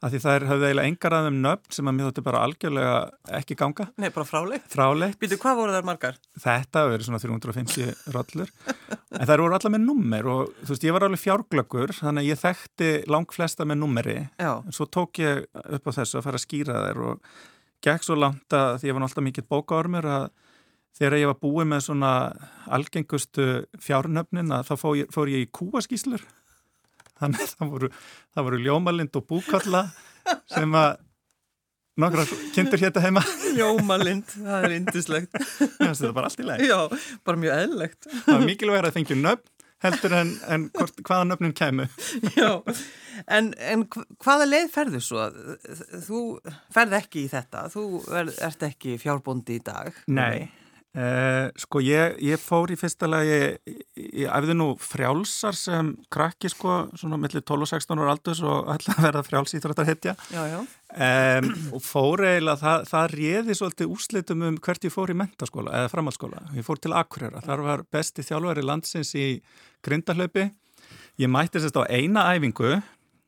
af 0.00 0.12
því 0.14 0.18
þær 0.24 0.44
höfðu 0.48 0.66
eiginlega 0.68 0.88
engar 0.90 1.14
að 1.16 1.26
þeim 1.28 1.38
nöfn 1.44 1.74
sem 1.76 1.88
að 1.90 1.96
mér 1.98 2.06
þótti 2.08 2.22
bara 2.24 2.42
algjörlega 2.46 2.94
ekki 3.40 3.56
ganga, 3.60 3.86
Nei, 4.00 4.08
bara 4.14 4.24
fráleitt. 4.28 4.66
fráleitt. 4.72 5.18
Býtu, 5.20 5.36
hvað 5.42 5.58
voru 5.60 5.74
þar 5.76 5.88
margar? 5.90 6.18
Þetta 6.40 6.84
verið 6.88 7.08
svona 7.10 7.20
350 7.20 8.14
rollur 8.16 8.52
en 9.20 9.28
þær 9.28 9.42
voru 9.44 9.58
allar 9.58 9.74
með 9.76 9.84
nummer 9.84 10.30
og 10.32 10.54
þú 10.64 10.72
veist, 10.72 10.86
ég 10.88 10.96
var 10.96 11.04
alveg 11.08 11.20
fjárglöggur 11.24 11.94
þannig 12.00 12.24
að 12.24 12.30
ég 12.30 12.40
þekkti 12.44 12.90
lang 13.12 13.34
flesta 13.36 13.68
með 13.68 13.80
nummeri 13.82 14.18
Já. 14.40 14.52
en 14.64 14.72
svo 14.76 14.88
tók 14.88 15.20
ég 15.20 15.44
upp 15.60 15.90
á 15.92 15.96
þessu 16.00 16.20
að 16.20 16.26
fara 16.30 16.40
að 16.40 16.46
skýra 16.46 16.80
þær 16.88 17.02
og 17.10 17.34
gekk 17.84 18.04
svo 18.08 18.16
langt 18.16 18.56
að 18.56 18.78
því 18.80 18.88
ég 18.90 18.96
var 18.96 19.06
alltaf 19.08 19.24
mikill 19.24 19.48
bókaormur 19.52 20.08
að 20.08 20.26
þegar 21.00 21.20
ég 21.20 21.28
var 21.30 21.38
búið 21.44 21.68
með 21.70 21.84
svona 21.86 22.10
algengustu 22.74 23.46
fjárnöfnin 23.80 24.52
að 24.52 24.66
þá 24.70 24.74
fór 24.80 24.96
ég, 25.00 25.10
fór 25.14 25.30
ég 25.32 25.44
í 25.46 25.50
kúaskíslur 25.54 26.24
þannig 27.20 27.44
að 27.46 27.54
það 27.60 27.70
voru, 27.76 27.92
það 28.34 28.48
voru 28.48 28.60
ljómalind 28.66 29.20
og 29.20 29.26
búkalla 29.30 29.84
sem 30.54 30.74
að 30.80 30.90
nokkra 32.00 32.24
kindur 32.54 32.80
hétta 32.80 33.02
heima 33.04 33.22
Jómalind, 33.56 34.28
það 34.40 34.66
er 34.68 34.74
indislegt. 34.78 35.32
þetta 35.60 35.94
var 36.06 36.12
bara 36.20 36.28
allt 36.30 36.40
í 36.42 36.46
leið 36.48 36.66
Já, 36.70 36.78
bara 37.26 37.40
mjög 37.42 37.64
eðlegt. 37.64 38.06
það 38.12 38.36
var 38.38 38.46
mikilvægur 38.48 38.88
að 38.90 38.96
fengja 39.00 39.18
nöfn 39.20 39.56
heldur 39.80 40.12
en, 40.12 40.30
en 40.52 40.64
hvort, 40.76 40.98
hvaða 41.08 41.26
nöfnin 41.30 41.54
kæmu 41.56 41.86
Já, 42.36 42.50
en, 43.32 43.46
en 43.56 43.84
hv- 43.88 44.06
hvaða 44.24 44.46
leið 44.48 44.66
ferðu 44.74 45.00
svo? 45.04 45.26
Þú 46.06 46.20
ferð 46.76 46.96
ekki 47.00 47.22
í 47.24 47.30
þetta, 47.32 47.62
þú 47.72 47.84
er, 48.20 48.28
ert 48.48 48.66
ekki 48.68 48.96
fjárbóndi 49.00 49.56
í 49.56 49.62
dag. 49.64 49.88
Nei, 50.12 50.50
uh, 50.98 51.46
sko 51.60 51.80
ég, 51.84 52.16
ég 52.24 52.40
fór 52.40 52.72
í 52.72 52.76
fyrsta 52.78 53.08
lagi, 53.10 53.38
ég, 53.96 54.26
æfði 54.26 54.56
nú 54.56 54.68
frjálsar 54.80 55.56
sem 55.58 55.92
krakki 56.12 56.50
sko, 56.52 56.82
svona 56.98 57.18
millir 57.20 57.44
12 57.46 57.66
og 57.66 57.70
16 57.70 58.02
ára 58.02 58.14
aldurs 58.16 58.42
og 58.46 58.68
ætla 58.74 58.96
að 58.96 59.06
verða 59.06 59.24
frjálsýþróttar 59.28 59.90
hetja 59.90 60.16
Já, 60.32 60.42
já. 60.50 60.58
um, 60.60 61.50
og 61.78 61.84
fór 61.86 62.24
eiginlega, 62.28 62.60
það, 62.64 62.86
það 62.92 63.16
réði 63.16 63.58
svolítið 63.60 63.94
úrslitum 63.96 64.46
um 64.50 64.60
hvert 64.66 64.86
ég 64.88 64.94
fór 64.94 65.14
í 65.14 65.18
mentaskóla 65.22 65.76
eða 65.80 65.92
framhaldsskóla. 65.94 66.44
Ég 66.58 66.66
fór 66.66 66.82
til 66.82 66.94
Akureyra, 66.96 67.44
þar 67.46 67.66
var 67.66 67.86
besti 67.92 68.26
þjálfari 68.26 68.66
landsins 68.66 69.14
í 69.18 69.28
grindahlaupi. 69.86 70.50
Ég 71.20 71.30
mætti 71.30 71.60
sérst 71.60 71.76
á 71.76 71.84
eina 71.86 72.30
æfingu, 72.34 72.78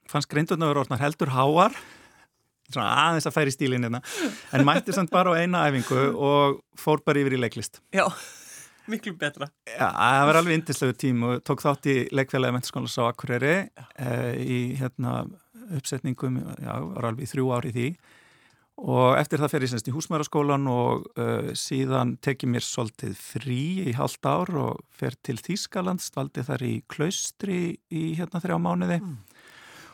fannst 0.09 0.33
orðnar 0.33 1.02
heldur 1.02 1.33
háar 1.37 1.76
aðeins 2.81 3.29
að 3.29 3.37
færi 3.37 3.52
stílinn 3.52 3.85
hérna. 3.85 4.00
En 4.52 4.64
mætti 4.64 4.95
samt 4.97 5.12
bara 5.12 5.35
á 5.37 5.41
eina 5.43 5.67
æfingu 5.69 6.07
og 6.17 6.62
fór 6.79 7.02
bara 7.05 7.21
yfir 7.21 7.37
í 7.37 7.43
leiklist. 7.43 7.83
Já, 7.93 8.07
miklu 8.88 9.12
betra. 9.21 9.50
Já, 9.69 9.91
það 9.91 10.26
var 10.31 10.41
alveg 10.41 10.59
indislegu 10.61 10.97
tím 11.05 11.29
og 11.29 11.45
tók 11.45 11.62
þátt 11.64 11.91
í 11.93 11.99
leikfélagi 12.14 12.57
mentaskólas 12.57 12.97
á 12.97 13.05
Akureyri 13.11 13.55
uh, 13.69 14.33
í 14.41 14.61
hérna 14.81 15.23
uppsetningum, 15.73 16.41
já, 16.61 16.75
var 16.97 17.12
alveg 17.12 17.29
í 17.29 17.33
þrjú 17.35 17.55
ári 17.57 17.76
því. 17.76 17.87
Og 18.83 19.14
eftir 19.14 19.38
það 19.38 19.52
fer 19.52 19.64
ég 19.67 19.71
semst 19.71 19.88
í 19.91 19.93
húsmæraskólan 19.95 20.64
og 20.73 21.05
uh, 21.21 21.50
síðan 21.59 22.17
tekið 22.25 22.55
mér 22.55 22.64
svolítið 22.67 23.12
frí 23.21 23.61
í 23.85 23.93
halvt 23.95 24.26
ár 24.26 24.50
og 24.59 24.81
fer 24.97 25.14
til 25.23 25.37
Þýskaland, 25.38 26.02
stvaldi 26.02 26.43
þar 26.47 26.64
í 26.67 26.73
klaustri 26.91 27.76
í 27.93 28.05
hérna 28.19 28.41
þrjá 28.43 28.57
mánuði. 28.64 28.99
Mm. 29.05 29.21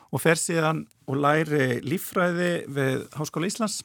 Og 0.09 0.23
fer 0.23 0.39
síðan 0.39 0.85
og 1.09 1.19
læri 1.21 1.79
líffræði 1.85 2.51
við 2.75 3.05
Háskóla 3.17 3.49
Íslands 3.49 3.81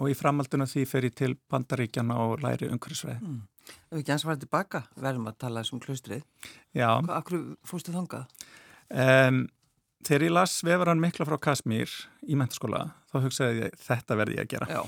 og 0.00 0.12
í 0.12 0.16
framhalduna 0.16 0.68
því 0.68 0.86
fer 0.88 1.08
ég 1.08 1.16
til 1.16 1.34
Bandaríkjana 1.50 2.16
og 2.26 2.40
læri 2.44 2.68
umhverfisfræði. 2.70 3.20
Mm. 3.22 3.42
Ef 3.66 3.98
ekki 3.98 4.14
eins 4.14 4.24
var 4.26 4.38
tilbaka, 4.38 4.84
verðum 5.00 5.26
að 5.30 5.38
tala 5.42 5.62
þessum 5.64 5.82
klaustrið. 5.82 6.22
Já. 6.76 6.90
Akkur 7.16 7.56
fórstu 7.66 7.94
þangað? 7.94 8.28
Um, 8.90 9.46
Þegar 10.06 10.22
ég 10.22 10.34
las 10.36 10.52
vefaran 10.62 11.00
mikla 11.02 11.24
frá 11.26 11.34
Kasmír 11.42 11.90
í 12.30 12.36
mentaskóla, 12.38 12.84
þá 13.10 13.16
hugsaði 13.24 13.64
ég 13.64 13.78
þetta 13.88 14.18
verði 14.20 14.36
ég 14.36 14.44
að 14.44 14.52
gera. 14.52 14.68
Já, 14.70 14.82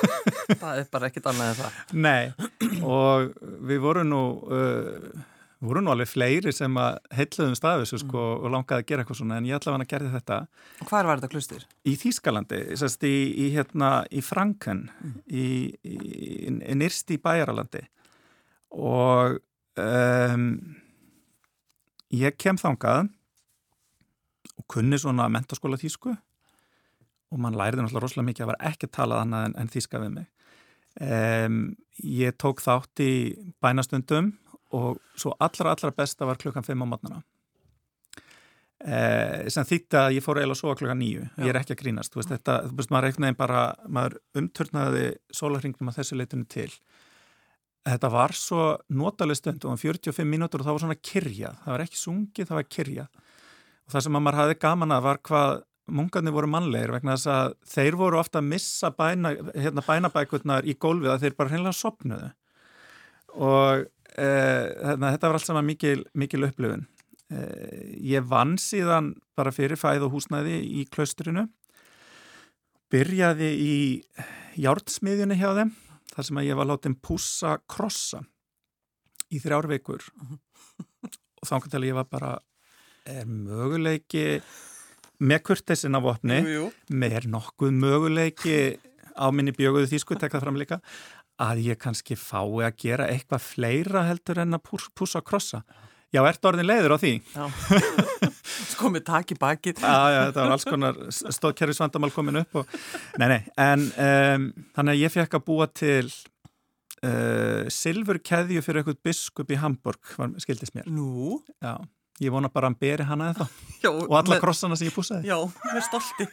það 0.62 0.80
er 0.80 0.88
bara 0.90 1.10
ekkit 1.10 1.28
annað 1.30 1.50
en 1.52 1.58
það. 1.60 1.76
Nei, 2.02 2.80
og 2.82 3.36
við 3.68 3.82
vorum 3.84 4.10
nú, 4.10 4.22
uh, 4.50 5.26
vorum 5.64 5.86
nú 5.86 5.92
alveg 5.92 6.10
fleiri 6.10 6.52
sem 6.52 6.74
að 6.80 6.98
heitluðum 7.16 7.56
staðis 7.56 7.94
sko, 7.96 8.20
mm. 8.20 8.44
og 8.44 8.52
langaði 8.52 8.82
að 8.82 8.88
gera 8.90 9.04
eitthvað 9.04 9.20
svona, 9.20 9.38
en 9.40 9.48
ég 9.48 9.56
ætla 9.56 9.72
að 9.72 9.76
hann 9.76 9.86
að 9.86 9.92
gera 9.92 10.12
þetta. 10.12 10.38
Hvar 10.90 11.08
var 11.08 11.20
þetta 11.20 11.32
klustir? 11.32 11.66
Í 11.88 11.94
Þýskalandi, 12.00 12.60
sérst, 12.76 13.06
í, 13.08 13.16
í, 13.46 13.48
hérna, 13.54 13.90
í 14.12 14.22
Franken, 14.24 14.86
mm. 15.00 15.16
í, 15.32 15.46
í 15.80 16.76
nýrst 16.76 17.14
í 17.14 17.20
Bæjaralandi 17.22 17.86
og 18.76 19.38
um, 19.80 20.46
ég 22.12 22.36
kem 22.36 22.58
þangað 22.60 23.08
og 24.56 24.66
kunni 24.72 24.98
svona 25.00 25.30
mentaskóla 25.32 25.78
þýsku 25.80 26.12
og 26.12 27.42
mann 27.42 27.56
læriði 27.58 27.84
náttúrulega 27.84 28.04
rosalega 28.04 28.28
mikið 28.30 28.44
að 28.44 28.50
var 28.52 28.64
ekki 28.70 28.88
að 28.88 28.96
tala 28.98 29.20
annað 29.22 29.48
en, 29.48 29.56
en 29.60 29.70
þýska 29.72 30.00
við 30.02 30.12
mig. 30.20 30.32
Um, 30.96 31.56
ég 32.00 32.36
tók 32.40 32.62
þátt 32.64 33.02
í 33.04 33.12
bænastundum 33.60 34.30
og 34.74 35.00
svo 35.18 35.34
allra 35.42 35.72
allra 35.74 35.92
besta 35.94 36.26
var 36.26 36.40
klukkan 36.40 36.66
5 36.66 36.82
á 36.82 36.86
matnana. 36.86 37.22
Uh, 38.86 39.46
sem 39.50 39.64
þýtti 39.64 39.96
að 39.98 40.14
ég 40.18 40.24
fór 40.24 40.36
eiginlega 40.36 40.54
að 40.58 40.60
sofa 40.60 40.78
klukkan 40.78 41.00
9, 41.00 41.28
ég 41.42 41.48
er 41.50 41.58
ekki 41.58 41.72
að 41.74 41.80
grínast, 41.80 42.12
þú 42.12 42.20
veist 42.20 42.32
þetta, 42.34 42.56
þú 42.68 42.76
veist 42.78 42.90
maður 42.92 43.08
eitthvað 43.08 43.38
bara, 43.38 43.62
maður 43.88 44.18
umturnaði 44.36 45.06
sólarringnum 45.34 45.90
að 45.90 46.00
þessu 46.02 46.18
leitinu 46.20 46.48
til. 46.52 46.68
Þetta 47.86 48.10
var 48.12 48.34
svo 48.36 48.66
notaleg 48.92 49.38
stund 49.38 49.64
og 49.64 49.72
um 49.72 49.80
45 49.80 50.28
mínútur 50.28 50.60
og 50.60 50.68
það 50.68 50.76
var 50.76 50.84
svona 50.84 50.98
kyrjað, 51.00 51.56
það 51.64 51.72
var 51.72 51.86
ekki 51.86 52.00
sungið, 52.02 52.50
það 52.50 52.60
var 52.60 52.68
kyrjað. 52.76 53.24
Og 53.86 53.94
það 53.94 54.06
sem 54.06 54.18
að 54.18 54.24
maður 54.26 54.40
hafi 54.42 54.60
gaman 54.66 54.94
að 54.96 55.04
var 55.06 55.22
hvað 55.30 55.50
mungarnir 55.96 56.34
voru 56.34 56.50
mannlegir 56.50 56.92
vegna 56.96 57.14
þess 57.14 57.30
að 57.30 57.52
þeir 57.70 57.98
voru 58.00 58.18
ofta 58.20 58.40
að 58.42 58.48
missa 58.50 58.90
bæna, 58.94 59.32
hérna, 59.54 59.84
bænabækurnar 59.86 60.66
í 60.66 60.74
gólfið 60.82 61.12
að 61.12 61.22
þeir 61.24 61.36
bara 61.38 61.52
hreinlega 61.52 61.78
sopnuðu 61.78 62.32
og 63.36 63.86
þetta 64.16 65.28
var 65.28 65.38
allt 65.38 65.48
saman 65.48 65.66
mikil, 65.68 66.04
mikil 66.16 66.46
upplifun. 66.48 66.86
E, 67.28 67.40
ég 68.06 68.24
vann 68.28 68.54
síðan 68.60 69.14
bara 69.36 69.52
fyrir 69.52 69.78
fæð 69.80 70.06
og 70.08 70.16
húsnæði 70.16 70.60
í 70.80 70.86
klaustrinu. 70.92 71.46
Byrjaði 72.92 73.50
í 73.60 73.76
járnsmiðjunni 74.62 75.36
hjá 75.40 75.50
þeim 75.58 75.74
þar 76.14 76.28
sem 76.28 76.40
að 76.40 76.48
ég 76.48 76.58
var 76.58 76.70
látið 76.70 76.98
pússa 77.04 77.56
krossa 77.68 78.22
í 79.28 79.40
þrjár 79.42 79.68
vikur. 79.74 80.04
Og 81.42 81.44
þá 81.44 81.58
kannski 81.58 81.76
að 81.76 81.90
ég 81.90 81.98
var 81.98 82.06
bara 82.08 82.30
er 83.06 83.26
möguleiki 83.28 84.40
með 85.22 85.42
kurtesin 85.48 85.96
af 85.96 86.08
opni 86.14 86.40
með 86.90 87.18
er 87.20 87.28
nokkuð 87.30 87.74
möguleiki 87.76 88.56
á 89.16 89.32
minni 89.32 89.54
bjöguðu 89.56 89.88
þýsku, 89.88 90.18
tek 90.20 90.34
það 90.34 90.44
fram 90.44 90.58
líka 90.60 90.80
að 91.42 91.64
ég 91.66 91.80
kannski 91.80 92.16
fái 92.18 92.64
að 92.66 92.78
gera 92.80 93.08
eitthvað 93.12 93.44
fleira 93.44 94.06
heldur 94.08 94.40
en 94.44 94.56
að 94.56 94.64
púsa 94.96 95.20
og 95.20 95.28
krossa 95.28 95.62
Já, 96.14 96.20
ert 96.22 96.46
orðin 96.48 96.68
leiður 96.68 96.94
á 96.94 96.98
því? 97.02 97.12
Já, 97.34 97.44
sko 98.72 98.92
með 98.94 99.04
takk 99.08 99.34
í 99.34 99.38
bakið 99.40 99.82
Já, 99.82 99.96
já, 100.14 100.20
þetta 100.28 100.44
var 100.44 100.54
alls 100.54 100.68
konar 100.68 101.00
stóðkerfisvandamál 101.10 102.12
komin 102.14 102.40
upp 102.44 102.62
og, 102.62 102.78
Nei, 103.20 103.26
nei, 103.34 103.40
en 103.60 103.84
um, 103.90 104.46
þannig 104.78 104.94
að 104.94 105.02
ég 105.02 105.14
fekk 105.16 105.36
að 105.40 105.44
búa 105.50 105.66
til 105.74 106.06
uh, 106.06 107.66
silfurkeðju 107.74 108.62
fyrir 108.64 108.84
eitthvað 108.84 109.02
biskup 109.10 109.52
í 109.52 109.60
Hamburg, 109.60 110.14
var, 110.16 110.32
skildist 110.42 110.78
mér 110.78 110.88
Nú? 110.88 111.40
Já 111.58 111.76
Ég 112.22 112.32
vona 112.32 112.48
bara 112.48 112.70
að 112.70 112.72
hann 112.72 112.80
beri 112.80 113.04
hana 113.04 113.26
eða 113.32 113.44
þá 113.44 113.88
og 113.90 114.14
alla 114.16 114.32
með, 114.32 114.38
krossana 114.40 114.76
sem 114.78 114.88
ég 114.88 114.94
púsaði. 114.96 115.28
Já, 115.28 115.36
með 115.68 115.82
stolti. 115.84 116.26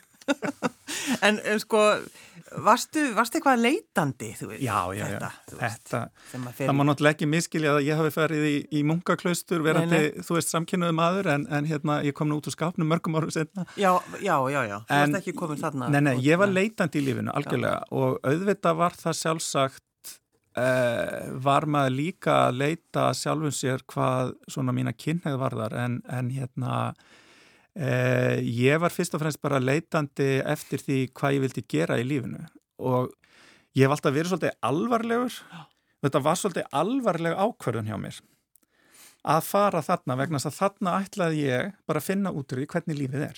En, 1.27 1.39
en 1.39 1.59
sko, 1.61 1.81
varstu, 2.63 3.03
varstu 3.17 3.39
eitthvað 3.39 3.61
leitandi, 3.63 4.31
þú 4.37 4.49
veist? 4.51 4.63
Já, 4.63 4.77
já, 4.95 5.03
þetta, 5.11 5.29
já. 5.29 5.59
Þetta, 5.61 6.01
það 6.59 6.75
má 6.77 6.83
náttúrulega 6.89 7.17
ekki 7.17 7.29
miskilja 7.29 7.75
að 7.75 7.87
ég 7.87 8.01
hafi 8.01 8.13
ferið 8.15 8.47
í, 8.49 8.55
í 8.79 8.83
munkaklaustur 8.89 9.63
verandi, 9.65 10.01
nei, 10.01 10.09
nei. 10.17 10.25
þú 10.27 10.37
veist, 10.37 10.51
samkynnuðu 10.53 10.97
maður 10.99 11.31
en, 11.35 11.47
en 11.53 11.69
hérna, 11.69 12.01
ég 12.07 12.17
kom 12.17 12.29
nú 12.31 12.41
út 12.41 12.49
úr 12.51 12.57
skapnum 12.57 12.89
mörgum 12.91 13.17
árum 13.19 13.33
senna. 13.33 13.65
Já, 13.79 13.91
já, 14.19 14.35
já, 14.53 14.61
já. 14.69 14.77
Þú 14.89 14.99
varst 14.99 15.21
ekki 15.21 15.37
komin 15.39 15.63
þarna. 15.63 15.89
Nei, 15.93 16.03
nei, 16.09 16.13
ég 16.25 16.41
var 16.41 16.51
leitandi 16.51 17.01
í 17.01 17.07
lífinu, 17.07 17.33
algjörlega, 17.33 17.81
já. 17.81 17.89
og 17.97 18.21
auðvitað 18.21 18.79
var 18.83 19.01
það 19.01 19.19
sjálfsagt 19.23 19.81
Uh, 20.53 21.33
var 21.41 21.65
maður 21.65 21.95
líka 21.97 22.33
að 22.43 22.59
leita 22.59 23.07
sjálfum 23.17 23.49
sér 23.49 23.81
hvað 23.89 24.35
svona 24.45 24.75
mína 24.77 24.91
kynneið 24.93 25.39
varðar 25.41 25.73
en, 25.81 25.95
en 26.05 26.29
hérna 26.29 26.75
uh, 27.79 28.35
ég 28.41 28.81
var 28.81 28.93
fyrst 28.93 29.15
og 29.17 29.23
fremst 29.23 29.41
bara 29.43 29.61
leitandi 29.61 30.41
eftir 30.41 30.83
því 30.83 30.99
hvað 31.13 31.37
ég 31.37 31.45
vildi 31.47 31.65
gera 31.75 31.99
í 32.01 32.07
lífinu. 32.07 32.43
Og 32.83 33.13
ég 33.77 33.85
hef 33.85 33.95
alltaf 33.95 34.15
verið 34.15 34.33
svolítið 34.33 34.59
alvarlegur. 34.69 35.39
Þetta 36.03 36.23
var 36.25 36.39
svolítið 36.39 36.69
alvarleg 36.83 37.39
ákverðun 37.39 37.91
hjá 37.91 37.97
mér 37.99 38.21
að 39.23 39.45
fara 39.47 39.81
þarna 39.83 40.17
vegna 40.19 40.39
þess 40.39 40.51
að 40.51 40.59
þarna 40.59 40.93
ætlaði 40.99 41.43
ég 41.47 41.75
bara 41.87 42.01
að 42.01 42.07
finna 42.09 42.31
út 42.35 42.51
úr 42.51 42.59
því 42.59 42.69
hvernig 42.73 42.97
lífið 42.99 43.27
er. 43.29 43.37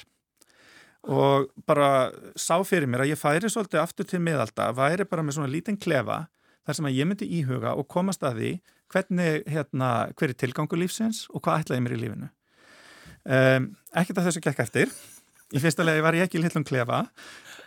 Og 1.06 1.52
bara 1.70 1.90
sá 2.34 2.58
fyrir 2.66 2.90
mér 2.90 3.04
að 3.04 3.12
ég 3.12 3.22
færi 3.22 3.52
svolítið 3.54 3.84
aftur 3.84 4.08
til 4.10 4.22
miðalda, 4.26 4.72
væri 4.74 5.06
bara 5.06 5.22
með 5.26 5.38
svona 5.38 5.52
lítinn 5.52 5.78
klefa 5.78 6.24
þar 6.66 6.78
sem 6.80 6.88
að 6.90 6.98
ég 6.98 7.10
myndi 7.10 7.28
íhuga 7.38 7.76
og 7.78 7.86
komast 7.92 8.26
að 8.26 8.40
því 8.40 8.54
hvernig, 8.94 9.46
hérna, 9.50 9.92
hver 10.18 10.34
er 10.34 10.40
tilgangu 10.42 10.80
lífsins 10.80 11.26
og 11.30 11.46
hvað 11.46 11.66
ætlaði 11.66 11.86
mér 11.86 11.96
í 11.96 12.02
lífinu. 12.02 12.32
Um, 13.26 13.72
ekkert 14.02 14.22
að 14.22 14.30
þessu 14.30 14.44
gekk 14.46 14.62
eftir. 14.66 14.94
Í 15.56 15.62
fyrsta 15.62 15.86
legi 15.86 16.04
var 16.04 16.18
ég 16.18 16.28
ekki 16.28 16.40
í 16.40 16.44
litlum 16.44 16.66
klefa 16.66 17.06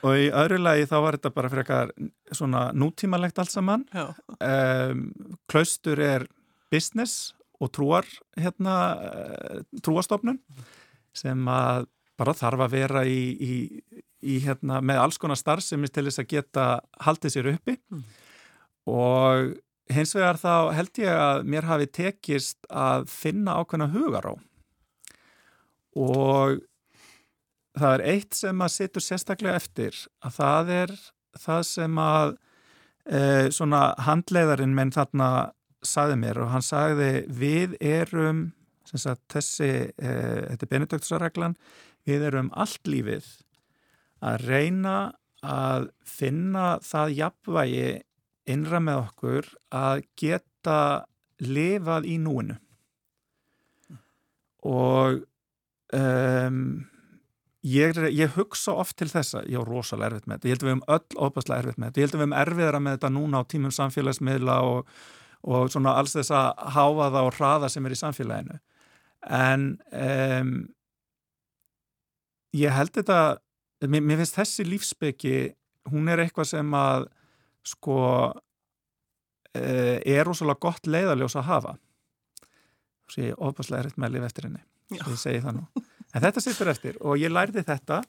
og 0.06 0.18
í 0.18 0.28
öðru 0.34 0.58
legi 0.62 0.88
þá 0.90 0.96
var 1.02 1.18
þetta 1.18 1.34
bara 1.34 1.50
frekar 1.52 1.92
svona 2.34 2.68
nútímalegt 2.74 3.38
allt 3.38 3.54
saman. 3.54 3.86
Um, 4.38 5.08
klaustur 5.50 6.02
er 6.02 6.26
business 6.72 7.32
og 7.58 7.72
trúar, 7.74 8.06
hérna, 8.38 8.74
eh, 9.02 9.62
trúastofnun 9.82 10.36
sem 11.16 11.48
að 11.50 11.88
bara 12.18 12.34
þarf 12.38 12.62
að 12.66 12.74
vera 12.76 13.02
í, 13.02 13.22
í, 13.34 13.54
í 14.22 14.36
hérna, 14.44 14.78
með 14.78 15.00
alls 15.02 15.18
konar 15.18 15.38
starf 15.38 15.66
sem 15.66 15.82
er 15.82 15.90
til 15.90 16.04
þess 16.06 16.22
að 16.22 16.28
geta 16.30 16.66
haldið 17.02 17.34
sér 17.34 17.50
uppi. 17.56 17.78
Mm 17.90 18.04
og 18.88 19.56
hins 19.92 20.14
vegar 20.16 20.38
þá 20.40 20.72
held 20.76 21.00
ég 21.02 21.12
að 21.12 21.48
mér 21.48 21.68
hafi 21.68 21.88
tekist 22.00 22.68
að 22.68 23.08
finna 23.12 23.58
ákveðna 23.60 23.90
hugará 23.92 24.34
og 25.96 26.59
það 27.79 27.94
er 27.94 28.05
eitt 28.12 28.37
sem 28.37 28.64
að 28.64 28.74
sittur 28.74 29.05
sérstaklega 29.05 29.61
eftir 29.61 29.96
að 30.24 30.37
það 30.38 30.72
er 30.77 30.94
það 31.38 31.62
sem 31.68 32.01
að 32.03 32.35
e, 33.07 33.20
svona 33.55 33.83
handleiðarinn 34.07 34.74
menn 34.74 34.94
þarna 34.94 35.29
sagði 35.87 36.18
mér 36.24 36.42
og 36.42 36.53
hann 36.53 36.64
sagði 36.64 37.11
við 37.31 37.77
erum 37.85 38.48
sagt, 38.88 39.22
þessi, 39.31 39.92
e, 39.92 40.11
þetta 40.48 40.64
er 40.64 40.72
Benediktsarreglan 40.72 41.57
við 42.09 42.27
erum 42.31 42.51
allt 42.57 42.88
lífið 42.88 43.29
að 44.24 44.46
reyna 44.48 44.96
að 45.44 45.90
finna 46.09 46.79
það 46.83 47.14
jafnvægi 47.20 47.90
innra 48.51 48.81
með 48.83 49.03
okkur 49.05 49.51
að 49.77 50.03
geta 50.18 50.79
lifað 51.44 52.09
í 52.09 52.16
núinu. 52.18 52.57
Og 54.66 55.20
um, 55.96 56.62
ég, 57.66 57.96
ég 58.14 58.35
hugsa 58.37 58.74
oft 58.79 58.96
til 58.98 59.09
þessa, 59.11 59.42
ég 59.48 59.61
er 59.61 59.68
rosalega 59.68 60.12
erfitt 60.12 60.29
með 60.29 60.38
þetta, 60.38 60.48
ég 60.48 60.55
held 60.55 60.62
að 60.62 60.68
við 60.68 60.74
hefum 60.74 60.96
öll 60.96 61.27
óbærslega 61.27 61.62
erfitt 61.62 61.79
með 61.79 61.90
þetta, 61.90 62.01
ég 62.01 62.07
held 62.07 62.14
að 62.14 62.18
við 62.18 62.27
hefum 62.27 62.38
erfiðara 62.42 62.83
með 62.85 62.96
þetta 62.96 63.12
núna 63.14 63.42
á 63.42 63.51
tímum 63.53 63.74
samfélagsmiðla 63.74 64.57
og, 64.68 64.96
og 65.55 65.72
svona 65.72 65.94
alls 65.98 66.16
þess 66.16 66.35
að 66.35 66.48
háfa 66.77 67.11
það 67.16 67.31
og 67.31 67.38
hraða 67.38 67.70
sem 67.72 67.87
er 67.88 67.94
í 67.94 68.01
samfélaginu. 68.03 68.59
En 69.35 69.68
um, 69.92 70.53
ég 72.57 72.74
held 72.74 72.94
þetta 72.94 73.20
mér, 73.88 74.05
mér 74.05 74.22
finnst 74.22 74.38
þessi 74.38 74.68
lífsbyggi 74.68 75.38
hún 75.92 76.12
er 76.12 76.22
eitthvað 76.22 76.53
sem 76.53 76.79
að 76.79 77.09
sko 77.66 77.98
er 79.59 80.27
rosalega 80.29 80.61
gott 80.62 80.87
leiðaljós 80.87 81.35
að 81.40 81.48
hafa. 81.48 81.77
Og 83.09 83.14
sé 83.14 83.31
ofbáslega 83.35 83.81
er 83.83 83.88
eitt 83.88 83.98
með 83.98 84.11
að 84.11 84.18
lifa 84.18 84.29
eftir 84.29 84.46
henni 84.46 84.62
ég 84.94 85.20
segi 85.20 85.42
það 85.44 85.61
nú 85.61 85.85
en 86.14 86.24
þetta 86.24 86.42
sittur 86.44 86.72
eftir 86.72 86.98
og 87.05 87.20
ég 87.20 87.33
lærði 87.33 87.64
þetta 87.66 88.01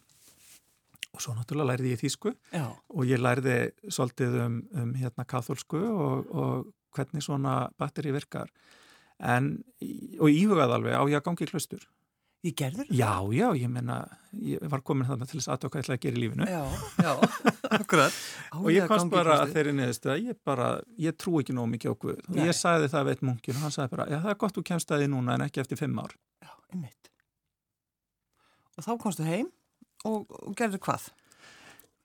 og 1.09 1.23
svo 1.23 1.35
náttúrulega 1.35 1.73
lærði 1.73 1.93
ég 1.95 2.01
þýsku 2.03 2.33
Já. 2.53 2.65
og 2.69 3.07
ég 3.09 3.21
lærði 3.21 3.57
svolítið 3.91 4.41
um, 4.45 4.59
um 4.77 4.91
hérna 4.97 5.25
katholsku 5.27 5.79
og, 5.79 6.29
og 6.31 6.69
hvernig 6.95 7.25
svona 7.25 7.61
batteri 7.79 8.13
virkar 8.15 8.51
en, 9.19 9.57
og 10.21 10.29
íhugað 10.31 10.77
alveg 10.77 10.95
á 10.95 11.03
ég 11.11 11.19
að 11.19 11.25
gangi 11.27 11.47
í 11.47 11.51
klustur 11.51 11.87
Ég 12.39 12.53
gerður? 12.55 12.87
Já, 12.95 13.19
já, 13.35 13.49
ég 13.59 13.67
menna, 13.67 13.97
ég 14.31 14.61
var 14.71 14.79
komin 14.87 15.03
þarna 15.09 15.25
til 15.27 15.41
þess 15.41 15.49
aðtöka 15.51 15.81
eitthvað 15.81 15.97
að 15.97 16.03
gera 16.05 16.15
í 16.15 16.21
lífinu. 16.23 16.45
Já, 16.47 16.61
já, 17.03 17.09
akkurat. 17.81 18.19
og 18.55 18.69
ég 18.71 18.85
komst 18.87 19.09
bara 19.11 19.41
að 19.41 19.51
þeirri 19.57 19.73
neðustu 19.75 20.13
að 20.13 20.29
ég 20.29 20.37
bara, 20.47 20.69
ég 21.03 21.17
trú 21.19 21.41
ekki 21.41 21.55
nóg 21.57 21.67
mikið. 21.73 21.97
Og 22.31 22.39
ég 22.39 22.55
sagði 22.55 22.87
það 22.93 23.09
veit 23.09 23.25
munkin 23.27 23.59
og 23.59 23.65
hann 23.65 23.75
sagði 23.75 23.91
bara, 23.97 24.05
já 24.07 24.21
það 24.21 24.31
er 24.31 24.39
gott 24.45 24.55
þú 24.55 24.63
kemst 24.71 24.95
að 24.95 25.03
því 25.03 25.09
núna 25.11 25.35
en 25.35 25.43
ekki 25.49 25.63
eftir 25.65 25.81
fimm 25.81 25.99
ár. 25.99 26.15
Einmitt. 26.73 27.09
Og 28.77 28.85
þá 28.85 28.91
komstu 29.01 29.25
heim 29.27 29.49
og, 30.07 30.29
og 30.29 30.53
gerður 30.57 30.83
hvað? 30.85 31.09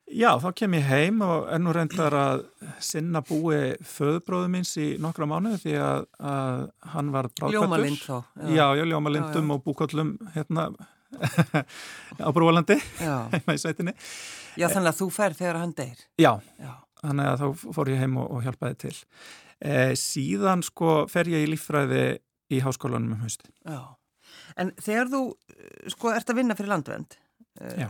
Já, 0.04 0.34
þá 0.36 0.50
kem 0.58 0.74
ég 0.76 0.84
heim 0.84 1.22
og 1.24 1.46
ennú 1.54 1.72
reyndar 1.72 2.14
að 2.18 2.42
sinna 2.84 3.22
búi 3.24 3.72
föðubróðu 3.88 4.50
minns 4.52 4.74
í 4.76 4.88
nokkra 5.00 5.28
mánuði 5.28 5.62
því 5.62 5.76
að, 5.80 6.02
að 6.20 6.64
hann 6.92 7.12
var 7.14 7.28
bráðkvættur. 7.30 7.54
Ljómalind 7.56 8.02
þá. 8.02 8.18
Já, 8.44 8.50
já, 8.52 8.66
já 8.76 8.84
ljómalindum 8.90 9.48
já, 9.48 9.54
og 9.54 9.62
búkallum 9.64 10.10
hérna 10.34 10.66
á 12.26 12.28
Brúalandi, 12.36 12.76
heima 13.32 13.56
í 13.56 13.62
sveitinni. 13.62 13.94
Já, 14.60 14.68
þannig 14.68 14.92
að 14.92 15.00
þú 15.00 15.08
fer 15.14 15.38
þegar 15.38 15.60
hann 15.62 15.74
deyr. 15.78 16.04
Já, 16.20 16.32
já. 16.60 16.72
þannig 17.00 17.30
að 17.30 17.40
þá 17.40 17.66
fór 17.78 17.92
ég 17.94 18.04
heim 18.04 18.20
og, 18.20 18.30
og 18.36 18.44
hjálpaði 18.44 18.80
til. 18.84 18.94
Eh, 19.64 19.92
síðan 19.96 20.66
sko 20.66 21.04
fer 21.08 21.32
ég 21.32 21.46
í 21.46 21.52
líffræði 21.54 22.04
í 22.52 22.60
háskólanum 22.60 23.16
um 23.16 23.24
hausti. 23.24 23.48
Já, 23.64 23.80
en 24.56 24.72
þegar 24.80 25.10
þú 25.12 25.22
sko 25.94 26.14
ert 26.14 26.30
að 26.30 26.40
vinna 26.42 26.58
fyrir 26.58 26.74
landvend, 26.74 27.18
Já 27.78 27.88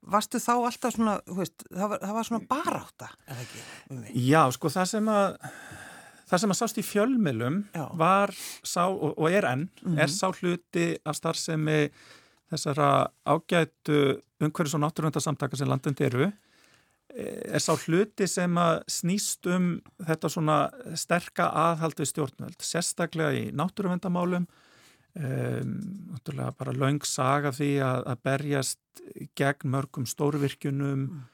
Varstu 0.00 0.40
þá 0.40 0.54
alltaf 0.56 0.94
svona, 0.94 1.18
veist, 1.28 1.60
það, 1.68 1.90
var, 1.92 1.98
það 2.00 2.14
var 2.16 2.26
svona 2.26 2.46
baráta, 2.48 3.08
eða 3.28 3.42
ekki? 3.44 3.64
Um 3.92 3.98
Já, 4.16 4.40
sko 4.56 4.70
það 4.72 4.86
sem 4.94 5.10
að 5.12 5.26
það 6.30 6.42
sem 6.42 6.54
að 6.54 6.58
sást 6.60 6.80
í 6.80 6.84
fjölmilum 6.86 7.58
Já. 7.74 7.84
var 8.00 8.32
sá, 8.36 8.86
og, 8.88 9.12
og 9.12 9.26
er 9.28 9.46
enn, 9.50 9.66
mm 9.68 9.90
-hmm. 9.90 10.00
er 10.00 10.08
sá 10.14 10.30
hluti 10.30 10.86
af 11.04 11.18
starfsemi 11.18 11.90
þessara 12.50 13.10
ágætu 13.26 14.20
umhverjus 14.40 14.74
og 14.74 14.82
náttúrundarsamtaka 14.86 15.56
sem 15.56 15.68
landund 15.68 16.00
eru 16.00 16.30
er 17.14 17.58
sá 17.58 17.74
hluti 17.76 18.26
sem 18.26 18.58
að 18.58 18.82
snýst 18.88 19.46
um 19.50 19.80
þetta 20.06 20.28
svona 20.30 20.70
sterka 20.94 21.50
aðhaldu 21.50 22.06
stjórnvöld, 22.06 22.58
sérstaklega 22.62 23.32
í 23.34 23.50
náttúruvendamálum 23.52 24.46
Um, 25.18 26.14
bara 26.54 26.70
laung 26.70 27.00
saga 27.02 27.50
því 27.50 27.70
að, 27.82 28.04
að 28.12 28.20
berjast 28.28 29.00
gegn 29.34 29.72
mörgum 29.72 30.04
stórvirkjunum 30.06 31.00
mm. 31.00 31.24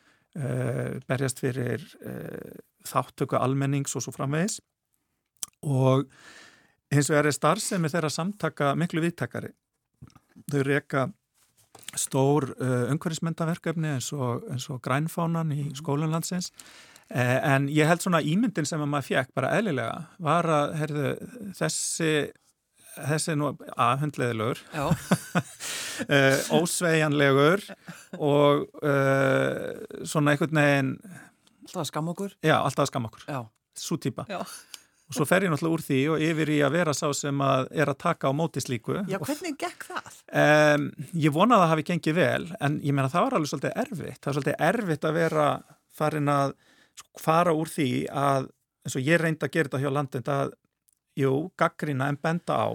uh, 0.41 0.95
berjast 1.05 1.43
fyrir 1.45 1.85
uh, 2.01 2.57
þáttöku 2.89 3.37
almennings 3.37 3.93
og 3.93 4.07
svo 4.07 4.15
framvegis 4.17 4.62
og 5.61 6.07
eins 6.89 7.11
og 7.12 7.19
er 7.19 7.29
starfsemi 7.37 7.91
þeirra 7.93 8.09
samtaka 8.15 8.73
miklu 8.81 9.05
viðtakari 9.05 9.53
þau 10.49 10.65
reyka 10.65 11.05
stór 12.01 12.49
uh, 12.57 12.89
umhverfismyndaverkefni 12.95 13.93
eins 13.99 14.09
og, 14.17 14.49
eins 14.49 14.71
og 14.73 14.81
grænfánan 14.89 15.53
í 15.53 15.67
mm. 15.67 15.77
skólanlandsins 15.83 16.49
en 17.12 17.69
ég 17.71 17.87
held 17.87 18.01
svona 18.03 18.25
ímyndin 18.25 18.67
sem 18.67 18.81
að 18.81 18.89
maður 18.91 19.11
fjekk 19.12 19.37
bara 19.37 19.53
eðlilega 19.61 20.01
var 20.27 20.49
að 20.51 20.73
herðu, 20.81 21.11
þessi 21.55 22.11
þessi 22.97 23.33
er 23.35 23.39
nú 23.41 23.51
aðhundleðilegur 23.87 24.63
ósveianlegur 26.61 27.65
og 28.19 28.67
uh, 28.83 30.05
svona 30.05 30.35
einhvern 30.35 30.63
veginn 30.63 30.97
Alltaf 31.67 31.89
skam 31.91 32.09
okkur? 32.13 32.37
Já, 32.47 32.61
alltaf 32.61 32.87
skam 32.89 33.09
okkur, 33.09 33.25
svo 33.77 33.99
týpa 33.99 34.25
og 35.07 35.15
svo 35.15 35.27
fer 35.29 35.45
ég 35.47 35.53
náttúrulega 35.53 35.77
úr 35.77 35.85
því 35.87 35.99
og 36.11 36.23
yfir 36.27 36.51
í 36.51 36.57
að 36.67 36.77
vera 36.81 36.95
sá 36.97 37.07
sem 37.15 37.43
að 37.47 37.69
er 37.79 37.91
að 37.93 37.99
taka 38.03 38.31
á 38.31 38.33
móti 38.35 38.63
slíku. 38.63 38.97
Já, 39.07 39.19
hvernig 39.23 39.55
gekk 39.61 39.87
það? 39.87 40.17
Um, 40.43 40.89
ég 41.15 41.35
vona 41.35 41.59
að 41.59 41.63
það 41.63 41.73
hafi 41.73 41.87
gengið 41.93 42.17
vel 42.19 42.49
en 42.59 42.79
ég 42.83 42.97
meina 42.97 43.13
það 43.13 43.27
var 43.27 43.37
alveg 43.39 43.53
svolítið 43.53 43.77
erfitt. 43.85 44.19
Það 44.19 44.29
var 44.29 44.39
svolítið 44.39 44.65
erfitt 44.69 45.07
að 45.07 45.19
vera 45.21 45.47
farin 45.97 46.33
að 46.33 46.55
fara 47.23 47.55
úr 47.55 47.71
því 47.71 47.91
að 48.11 48.51
eins 48.87 48.99
og 48.99 49.07
ég 49.07 49.23
reyndi 49.23 49.47
að 49.47 49.55
gera 49.55 49.71
þetta 49.71 49.83
hjá 49.85 49.95
landin 49.95 50.31
að 50.35 50.55
Jú, 51.16 51.50
gaggrina 51.57 52.11
en 52.12 52.18
benda 52.20 52.57
á 52.61 52.68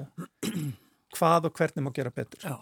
hvað 1.15 1.49
og 1.49 1.57
hvernig 1.57 1.85
má 1.85 1.91
gera 1.93 2.11
betur. 2.13 2.41
Já. 2.41 2.55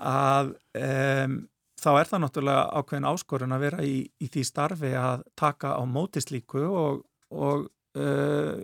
Að 0.00 0.54
um, 0.80 1.34
þá 1.80 1.90
er 1.92 2.08
það 2.08 2.22
náttúrulega 2.24 2.62
ákveðin 2.80 3.08
áskorun 3.10 3.56
að 3.56 3.64
vera 3.66 3.84
í, 3.84 3.98
í 4.08 4.28
því 4.32 4.44
starfi 4.48 4.94
að 4.96 5.26
taka 5.38 5.74
á 5.76 5.82
mótislíku 5.84 6.64
og, 6.64 7.02
og 7.28 7.66
uh, 7.98 8.62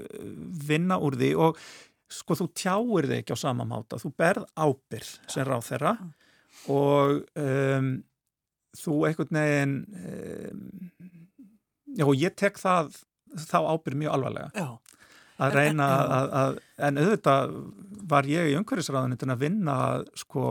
vinna 0.69 0.97
úr 1.05 1.19
því 1.21 1.33
og 1.49 1.61
sko 2.09 2.39
þú 2.39 2.49
tjáir 2.57 3.11
þig 3.11 3.21
ekki 3.21 3.37
á 3.37 3.45
sama 3.45 3.67
máta. 3.69 4.01
Þú 4.01 4.15
berð 4.17 4.49
ábyrð 4.57 5.13
sem 5.29 5.45
ráð 5.45 5.69
þeirra 5.69 5.95
og 6.73 7.21
um, 7.43 7.93
þú 8.77 8.97
einhvern 9.11 9.43
veginn 9.43 9.77
um, 10.01 10.65
já 11.97 12.09
og 12.09 12.17
ég 12.17 12.37
tek 12.39 12.57
það 12.61 12.95
þá 13.37 13.59
ábyrð 13.75 14.01
mjög 14.01 14.17
alvarlega. 14.17 14.51
Já 14.57 14.86
að 15.43 15.59
reyna 15.59 15.87
að, 16.17 16.35
að, 16.41 16.59
en 16.89 17.01
auðvitað 17.03 17.55
var 18.11 18.29
ég 18.31 18.51
í 18.51 18.57
umhverfisræðunitin 18.59 19.35
að 19.35 19.45
vinna 19.45 19.77
sko 20.17 20.51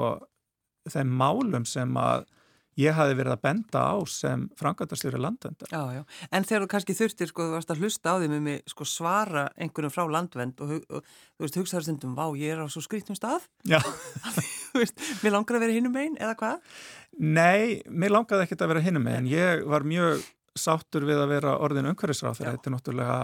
þeim 0.92 1.14
málum 1.18 1.66
sem 1.68 1.94
að 1.98 2.28
ég 2.80 2.96
hafi 2.96 3.16
verið 3.16 3.36
að 3.36 3.44
benda 3.46 3.82
á 3.88 3.96
sem 4.12 4.46
frangatastjóri 4.60 5.20
landvendar. 5.22 5.72
Já, 5.72 5.96
já, 5.96 6.02
en 6.36 6.48
þegar 6.48 6.66
þú 6.66 6.70
kannski 6.74 6.96
þurftir 6.98 7.32
sko, 7.32 7.48
þú 7.48 7.56
varst 7.56 7.72
að 7.72 7.84
hlusta 7.84 8.16
á 8.16 8.16
því 8.20 8.30
með 8.34 8.42
mig 8.50 8.74
sko 8.74 8.88
svara 8.90 9.46
einhvernum 9.56 9.94
frá 9.96 10.04
landvend 10.12 10.64
og, 10.64 10.74
og, 10.92 11.14
þú 11.38 11.46
veist, 11.46 11.60
hugsaður 11.62 11.88
stundum, 11.88 12.18
vá, 12.20 12.26
ég 12.40 12.56
er 12.56 12.64
á 12.64 12.68
svo 12.72 12.84
skrítum 12.84 13.18
stað 13.18 13.48
Já. 13.64 13.80
þú 14.74 14.82
veist, 14.82 15.06
mér 15.24 15.38
langar 15.38 15.60
að 15.60 15.66
vera 15.66 15.78
hinnum 15.78 16.00
einn, 16.02 16.20
eða 16.20 16.36
hvað? 16.42 16.76
Nei, 17.16 17.80
mér 17.88 18.18
langaði 18.18 18.48
ekkert 18.48 18.66
að 18.68 18.74
vera 18.76 18.86
hinnum 18.90 19.08
einn, 19.12 19.32
ég 19.32 19.64
var 19.72 19.88
mjög 19.88 20.26
sáttur 20.56 21.08
við 21.08 21.20
að 21.20 21.32
vera 21.32 21.58
orðin 21.64 21.92
umhverfisráð 21.92 22.42
þegar 22.42 22.58
þetta 22.58 22.70
er 22.70 22.76
náttúrulega 22.76 23.20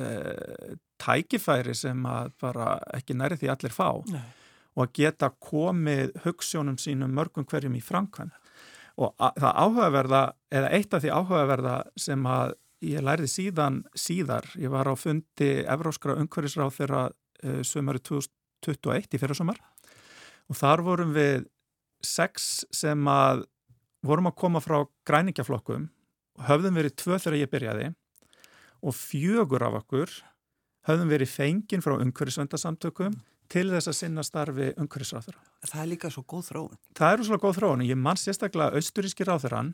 uh, 0.00 0.74
tækifæri 1.00 1.74
sem 1.76 2.06
að 2.08 2.32
bara 2.42 2.78
ekki 2.96 3.16
næri 3.18 3.38
því 3.40 3.52
allir 3.52 3.74
fá 3.74 3.88
Nei. 4.10 4.24
og 4.74 4.86
að 4.86 4.92
geta 5.00 5.30
komið 5.42 6.14
hugssjónum 6.24 6.78
sínum 6.80 7.14
mörgum 7.14 7.46
hverjum 7.50 7.76
í 7.78 7.82
framkvæm 7.84 8.32
og 8.94 9.14
að, 9.18 9.40
það 9.42 9.60
áhugaverða 9.64 10.22
eða 10.54 10.74
eitt 10.78 10.94
af 10.94 11.02
því 11.02 11.14
áhugaverða 11.18 11.78
sem 11.98 12.28
að 12.30 12.54
ég 12.84 13.04
lærði 13.04 13.30
síðan 13.30 13.80
síðar, 13.96 14.46
ég 14.60 14.70
var 14.72 14.90
á 14.90 14.94
fundi 14.98 15.50
Evróskra 15.64 16.18
umhverfisráð 16.20 16.76
þeirra 16.78 17.02
uh, 17.08 17.62
sömari 17.66 18.02
2021 18.04 19.16
í 19.16 19.22
fyrirsumar 19.22 19.60
og 20.50 20.58
þar 20.58 20.84
vorum 20.84 21.14
við 21.16 21.48
sex 22.04 22.64
sem 22.74 23.08
að 23.08 23.46
vorum 24.04 24.28
að 24.28 24.38
koma 24.42 24.60
frá 24.60 24.82
græningjaflokkum 25.08 25.88
og 26.38 26.48
höfðum 26.48 26.76
verið 26.76 26.96
tvö 27.00 27.18
þegar 27.18 27.38
ég 27.40 27.52
byrjaði 27.52 27.92
og 28.84 28.96
fjögur 28.96 29.64
af 29.64 29.80
okkur 29.82 30.12
höfðum 30.88 31.12
verið 31.12 31.32
fenginn 31.32 31.84
frá 31.84 31.96
umhverfisvendasamtökum 31.96 33.16
til 33.52 33.68
þess 33.70 33.90
að 33.90 33.96
sinna 33.98 34.24
starfi 34.24 34.70
umhverfisráþurra. 34.80 35.40
Það 35.64 35.80
er 35.80 35.90
líka 35.90 36.10
svo 36.12 36.24
góð 36.28 36.50
þróun. 36.50 36.78
Það 36.96 37.16
eru 37.16 37.26
svo 37.28 37.40
góð 37.40 37.58
þróun. 37.58 37.84
Ég 37.88 38.00
mann 38.00 38.20
sérstaklega 38.20 38.76
austuríski 38.78 39.26
ráþurran 39.28 39.72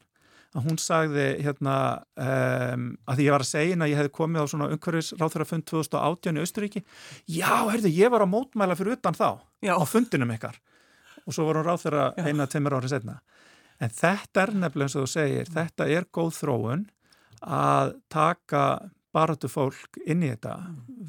að 0.50 0.66
hún 0.66 0.78
sagði 0.82 1.26
hérna 1.44 1.74
um, 2.18 2.86
að 3.06 3.20
því 3.20 3.26
ég 3.26 3.34
var 3.36 3.44
að 3.44 3.50
segja 3.50 3.76
að 3.78 3.92
ég 3.92 4.00
hef 4.00 4.10
komið 4.14 4.42
á 4.42 4.46
svona 4.50 4.68
umhverfisráþurrafund 4.74 5.66
2018 5.70 6.38
í 6.40 6.44
Austuríki. 6.44 6.82
Já, 7.30 7.52
herðu, 7.70 7.92
ég 7.94 8.10
var 8.10 8.24
að 8.24 8.32
mótmæla 8.32 8.78
fyrir 8.78 8.98
utan 8.98 9.14
þá 9.14 9.28
Já. 9.62 9.76
á 9.78 9.84
fundinum 9.86 10.34
ykkar 10.34 10.58
og 11.22 11.36
svo 11.36 11.46
var 11.46 11.60
hún 11.60 11.68
ráþurra 11.68 12.08
eina 12.18 12.48
tveimur 12.50 12.80
árið 12.80 12.96
setna. 12.96 13.20
En 13.80 13.92
þetta 13.94 14.42
er 14.42 14.54
nefnilega 14.56 14.88
eins 14.88 14.96
og 14.98 15.06
þú 15.06 15.12
segir, 15.12 15.52
þetta 15.54 15.86
er 15.94 16.08
góð 16.10 16.32
þróun 16.40 16.86
að 17.40 17.94
taka 18.12 18.64
baratu 19.14 19.50
fólk 19.50 19.98
inn 20.04 20.24
í 20.24 20.30
þetta. 20.32 20.56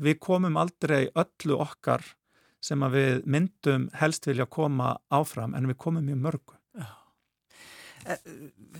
Við 0.01 0.19
komum 0.23 0.57
aldrei 0.59 1.09
öllu 1.11 1.59
okkar 1.61 2.05
sem 2.61 2.81
að 2.85 2.97
við 2.97 3.27
myndum 3.33 3.87
helst 3.97 4.27
vilja 4.29 4.45
koma 4.49 4.95
áfram 5.13 5.55
en 5.57 5.69
við 5.69 5.79
komum 5.81 6.05
mjög 6.05 6.21
mörgu. 6.25 6.57
E, 8.01 8.15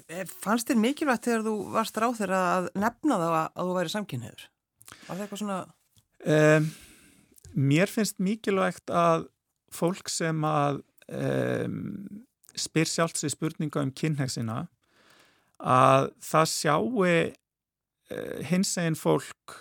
e, 0.10 0.24
fannst 0.26 0.70
þér 0.70 0.80
mikilvægt 0.82 1.28
þegar 1.28 1.44
þú 1.46 1.56
varst 1.76 1.98
ráð 2.02 2.16
þeirra 2.22 2.42
að 2.56 2.70
nefna 2.82 3.20
það 3.22 3.36
að, 3.38 3.52
að 3.54 3.68
þú 3.70 3.76
væri 3.78 3.94
samkynniður? 3.94 4.48
Var 4.92 5.12
það 5.12 5.24
eitthvað 5.26 5.42
svona... 5.44 5.60
Um, 6.22 6.72
mér 7.72 7.92
finnst 7.92 8.22
mikilvægt 8.22 8.94
að 8.94 9.28
fólk 9.74 10.10
sem 10.12 10.46
að 10.46 10.82
um, 11.10 12.24
spyr 12.58 12.90
sjálfs 12.90 13.26
í 13.26 13.32
spurninga 13.32 13.84
um 13.86 13.94
kynhegsina 13.96 14.64
að 15.62 16.10
það 16.26 16.48
sjáu 16.50 17.06
eh, 17.06 17.34
hins 18.50 18.74
eginn 18.78 18.98
fólk 19.00 19.58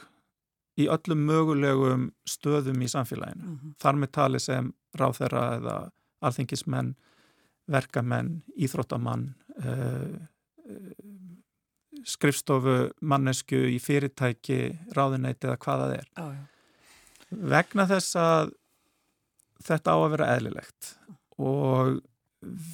í 0.81 0.87
öllum 0.91 1.25
mögulegum 1.29 2.11
stöðum 2.29 2.83
í 2.83 2.89
samfélaginu. 2.89 3.45
Mm 3.45 3.57
-hmm. 3.57 3.75
Þar 3.83 4.01
með 4.01 4.11
tali 4.17 4.41
sem 4.41 4.73
ráþeira 4.99 5.45
eða 5.59 5.77
alþingismenn, 6.21 6.95
verkamenn, 7.71 8.43
íþróttamann, 8.57 9.35
uh, 9.65 10.17
skrifstofu, 12.05 12.91
mannesku 13.01 13.57
í 13.57 13.79
fyrirtæki, 13.83 14.79
ráðunæti 14.97 15.49
eða 15.49 15.59
hvaða 15.59 15.89
það 15.89 15.99
er. 15.99 16.09
Ah, 16.17 16.35
Vegna 17.31 17.87
þess 17.87 18.17
að 18.17 18.53
þetta 19.63 19.93
á 19.95 19.97
að 20.01 20.11
vera 20.11 20.31
eðlilegt 20.35 20.95
og 21.39 22.01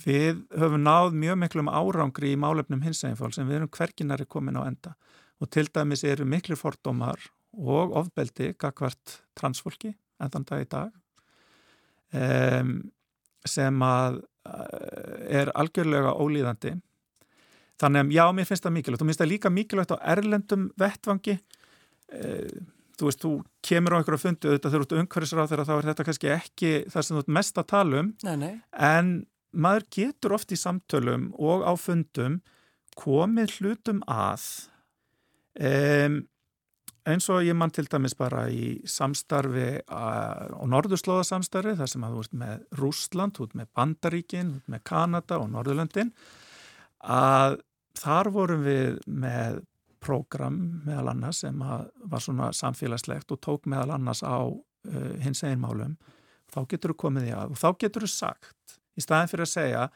við 0.04 0.44
höfum 0.54 0.82
náð 0.86 1.16
mjög 1.18 1.38
miklum 1.42 1.68
árangri 1.68 2.32
í 2.32 2.38
málefnum 2.38 2.84
hinsæginfól 2.86 3.32
sem 3.34 3.48
við 3.48 3.60
erum 3.60 3.72
hverginari 3.74 4.26
komin 4.30 4.56
á 4.56 4.62
enda 4.64 4.94
og 5.40 5.50
til 5.52 5.68
dæmis 5.68 6.04
eru 6.04 6.26
miklu 6.28 6.56
fordómar 6.56 7.20
og 7.56 7.94
ofbeldi 7.96 8.52
gagvart 8.60 9.20
transfólki 9.36 9.92
enn 9.92 10.32
þann 10.32 10.46
dag 10.48 10.64
í 10.64 10.68
dag 10.72 10.92
um, 12.16 12.76
sem 13.46 13.82
að 13.84 14.20
eh, 14.48 15.42
er 15.42 15.52
algjörlega 15.54 16.14
ólíðandi. 16.18 16.72
Þannig 17.80 18.02
að 18.02 18.14
já, 18.16 18.24
mér 18.32 18.48
finnst 18.48 18.64
það 18.64 18.74
mikilvægt. 18.74 19.02
Og 19.02 19.06
mér 19.06 19.12
finnst 19.12 19.22
það 19.22 19.32
líka 19.32 19.52
mikilvægt 19.52 19.94
á 19.94 19.98
erlendum 20.16 20.64
vettvangi. 20.80 21.36
Um, 22.16 22.66
þú 22.96 23.08
veist, 23.10 23.22
þú 23.22 23.32
kemur 23.68 23.96
á 23.96 23.98
einhverju 24.00 24.22
fundi 24.22 24.48
auðvitað 24.50 24.72
þegar 24.72 24.82
þú 24.82 24.86
ert 24.86 25.00
umhverfisráð 25.02 25.50
þegar 25.52 25.68
þá 25.68 25.72
er 25.76 25.88
þetta 25.90 26.06
kannski 26.08 26.30
ekki 26.32 26.70
það 26.92 27.06
sem 27.06 27.16
þú 27.16 27.22
ert 27.22 27.34
mest 27.38 27.60
að 27.60 27.68
tala 27.72 28.02
um. 28.02 28.12
Nei, 28.24 28.36
nei. 28.40 28.52
en 28.72 29.10
maður 29.56 29.88
getur 29.98 30.36
oft 30.36 30.52
í 30.52 30.58
samtölum 30.60 31.28
og 31.36 31.64
á 31.68 31.72
fundum 31.80 32.40
komið 32.96 33.58
hlutum 33.58 34.00
að 34.08 34.46
um, 35.60 36.18
eins 37.06 37.28
og 37.30 37.46
ég 37.46 37.54
mann 37.56 37.72
til 37.74 37.86
dæmis 37.90 38.16
bara 38.18 38.46
í 38.50 38.80
samstarfi 38.90 39.68
og 39.86 40.66
norðurslóðasamstarfi 40.72 41.76
þar 41.78 41.92
sem 41.92 42.06
að 42.06 42.16
þú 42.16 42.24
ert 42.24 42.36
með 42.40 42.64
Rúsland, 42.80 43.36
þú 43.36 43.46
ert 43.46 43.56
með 43.60 43.70
Bandaríkin, 43.78 44.50
þú 44.50 44.60
ert 44.60 44.74
með 44.74 44.84
Kanada 44.90 45.38
og 45.38 45.48
Norðurlöndin 45.54 46.12
að 47.06 47.60
þar 47.96 48.32
vorum 48.34 48.66
við 48.66 48.98
með 49.06 49.62
prógram 50.02 50.58
meðal 50.86 51.12
annars 51.14 51.42
sem 51.44 51.62
var 51.62 52.22
svona 52.22 52.50
samfélagslegt 52.54 53.32
og 53.32 53.40
tók 53.42 53.70
meðal 53.70 53.96
annars 53.96 54.22
á 54.22 54.42
uh, 54.46 55.14
hins 55.22 55.42
einmálum 55.46 55.96
þá 56.52 56.60
getur 56.70 56.94
þú 56.94 57.00
komið 57.06 57.30
í 57.30 57.34
að 57.36 57.54
og 57.54 57.60
þá 57.62 57.68
getur 57.84 58.06
þú 58.06 58.12
sagt 58.12 58.76
í 58.96 59.04
staðin 59.04 59.30
fyrir 59.32 59.46
að 59.46 59.54
segja 59.54 59.86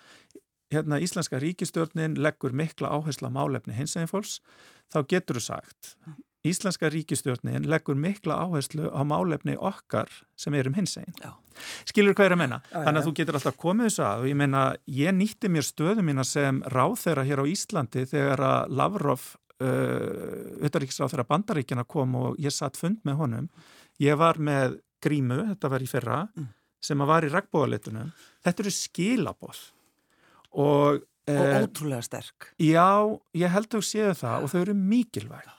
hérna 0.70 1.00
Íslenska 1.02 1.40
ríkistjórnin 1.42 2.18
leggur 2.20 2.54
mikla 2.56 2.92
áhersla 2.96 3.30
málefni 3.32 3.74
hins 3.76 3.96
einfóls 3.98 4.38
þá 4.92 5.02
getur 5.10 5.40
þú 5.40 5.46
sagt 5.50 5.94
Íslenska 6.46 6.88
ríkistjórnin 6.88 7.66
leggur 7.68 7.98
mikla 8.00 8.38
áherslu 8.46 8.88
á 8.88 9.04
málefni 9.04 9.58
okkar 9.60 10.08
sem 10.40 10.54
er 10.56 10.70
um 10.70 10.76
hins 10.78 10.96
einn. 10.96 11.12
Skilur 11.84 12.14
hvað 12.16 12.24
ég 12.24 12.30
er 12.30 12.34
að 12.36 12.40
menna? 12.40 12.58
Þannig 12.72 13.00
að 13.00 13.08
þú 13.08 13.12
getur 13.18 13.36
alltaf 13.36 13.58
komið 13.60 13.90
þessu 13.90 14.04
að 14.06 14.22
og 14.22 14.28
ég 14.30 14.38
menna, 14.40 14.62
ég 14.88 15.12
nýtti 15.18 15.50
mér 15.52 15.66
stöðu 15.66 16.04
mína 16.06 16.24
sem 16.24 16.62
ráð 16.72 16.94
þeirra 17.02 17.26
hér 17.28 17.42
á 17.44 17.50
Íslandi 17.50 18.06
þegar 18.08 18.44
að 18.46 18.72
Lavrov 18.80 19.26
auðvaríkisráð 19.60 21.10
uh, 21.10 21.12
þeirra 21.12 21.26
bandaríkjana 21.28 21.84
kom 21.84 22.16
og 22.16 22.40
ég 22.40 22.54
satt 22.56 22.80
fund 22.80 23.04
með 23.04 23.20
honum. 23.20 23.50
Ég 24.00 24.16
var 24.16 24.40
með 24.40 24.78
grímu, 25.04 25.42
þetta 25.50 25.72
var 25.74 25.84
í 25.84 25.90
fyrra, 25.90 26.22
mm. 26.32 26.48
sem 26.80 27.04
að 27.04 27.12
var 27.12 27.28
í 27.28 27.32
regnbóðalitunum. 27.34 28.14
Þetta 28.46 28.64
eru 28.64 28.72
skilaboð 28.78 29.60
og, 30.52 31.00
og 31.30 31.40
uh, 31.40 31.62
ótrúlega 31.62 32.02
sterk. 32.02 32.52
Já, 32.58 32.90
ég 33.36 33.50
held 33.52 33.70
að 33.70 33.78
þú 33.78 33.82
séu 33.86 34.12
það 34.18 34.44
og 34.44 34.52
þau 34.52 34.60
eru 34.60 34.76
mikilvægt 34.76 35.56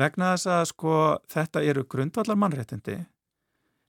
vegna 0.00 0.32
þess 0.34 0.50
að 0.50 0.64
sko 0.72 0.94
þetta 1.30 1.62
eru 1.62 1.84
grundvallar 1.90 2.38
mannréttindi 2.38 2.98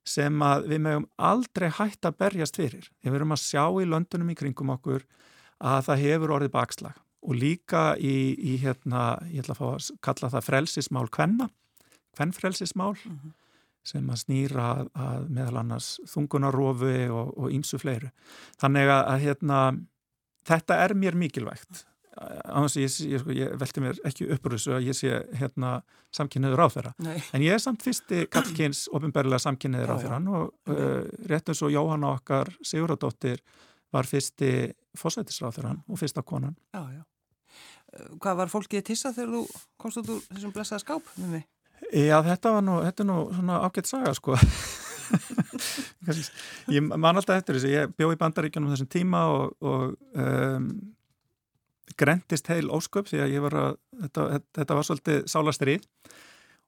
sem 0.05 0.43
að 0.45 0.67
við 0.69 0.83
mögum 0.85 1.07
aldrei 1.17 1.71
hægt 1.73 2.05
að 2.05 2.19
berjast 2.21 2.59
fyrir. 2.59 2.89
Við 3.01 3.15
verum 3.15 3.33
að 3.33 3.41
sjá 3.41 3.63
í 3.81 3.87
löndunum 3.89 4.29
í 4.29 4.37
kringum 4.37 4.73
okkur 4.75 5.05
að 5.65 5.87
það 5.87 6.03
hefur 6.03 6.35
orðið 6.37 6.53
bakslag 6.53 6.99
og 7.25 7.39
líka 7.41 7.95
í, 7.97 8.35
í 8.37 8.57
hérna, 8.61 9.15
ég 9.31 9.41
ætla 9.41 9.55
að 9.55 9.61
fá 9.61 9.65
að 9.71 9.87
kalla 10.05 10.29
það 10.35 10.45
frelsismál 10.45 11.07
kvenna, 11.09 11.49
kvennfrelsismál 12.13 12.93
mm 12.93 13.15
-hmm. 13.15 13.33
sem 13.83 14.09
að 14.09 14.21
snýra 14.21 14.67
að, 14.75 14.91
að 14.93 15.29
meðal 15.29 15.57
annars 15.63 15.89
þungunarofi 16.11 17.09
og 17.09 17.49
ímsu 17.49 17.81
fleiru. 17.81 18.11
Þannig 18.61 18.93
að 18.93 19.19
hérna, 19.25 19.59
þetta 20.47 20.79
er 20.85 20.95
mér 20.97 21.17
mikilvægt 21.19 21.85
Ég, 22.15 22.79
ég, 22.79 23.19
sko, 23.19 23.33
ég 23.35 23.55
velti 23.59 23.81
mér 23.83 23.97
ekki 24.07 24.29
upprúðsu 24.31 24.71
að 24.77 24.85
ég 24.87 24.95
sé 24.95 25.09
hérna, 25.35 25.81
samkynniður 26.15 26.61
á 26.63 26.67
þeirra 26.71 26.91
Nei. 27.03 27.17
en 27.35 27.43
ég 27.43 27.57
er 27.57 27.59
samt 27.59 27.83
fyrsti 27.83 28.21
kallkynns 28.31 28.85
ofinberlega 28.95 29.41
samkynniður 29.43 29.91
á 29.91 29.95
þeirra 29.99 30.19
og 30.37 30.71
uh, 30.71 31.09
rétt 31.27 31.51
eins 31.51 31.63
og 31.65 31.73
Jóhanna 31.75 32.13
okkar 32.15 32.53
Siguradóttir 32.63 33.43
var 33.91 34.07
fyrsti 34.07 34.53
fósætisráð 34.95 35.57
þeirra 35.57 35.73
og 35.75 35.99
fyrsta 35.99 36.23
konan 36.23 36.55
já, 36.71 36.85
já. 36.95 37.03
Hvað 38.23 38.39
var 38.39 38.53
fólkið 38.53 38.79
að 38.79 38.87
tissa 38.93 39.11
þegar 39.15 39.35
þú 39.35 39.43
komst 39.83 39.99
út 39.99 40.15
úr 40.15 40.23
þessum 40.29 40.55
blessaða 40.55 40.85
skáp? 40.85 41.11
Já, 41.91 42.17
þetta 42.23 42.55
var 42.55 42.63
nú, 42.63 42.79
þetta 42.87 43.03
er 43.03 43.11
nú 43.11 43.19
svona 43.35 43.59
ágætt 43.67 43.91
saga 43.91 44.15
sko 44.15 44.39
ég 46.73 46.85
man 46.85 47.15
alltaf 47.15 47.39
eftir 47.39 47.57
þess 47.57 47.69
að 47.69 47.75
ég 47.75 47.95
bjó 47.97 48.11
í 48.13 48.19
bandaríkjunum 48.19 48.73
þessum 48.73 48.91
tíma 48.91 49.23
og, 49.33 49.55
og 49.65 49.95
um, 50.19 50.69
grendist 51.99 52.49
heil 52.51 52.69
ósköp 52.73 53.09
því 53.09 53.23
að 53.23 53.35
ég 53.35 53.45
var 53.45 53.57
að, 53.61 53.73
þetta, 54.05 54.27
þetta 54.59 54.77
var 54.79 54.87
svolítið 54.89 55.19
sálastrið 55.31 55.89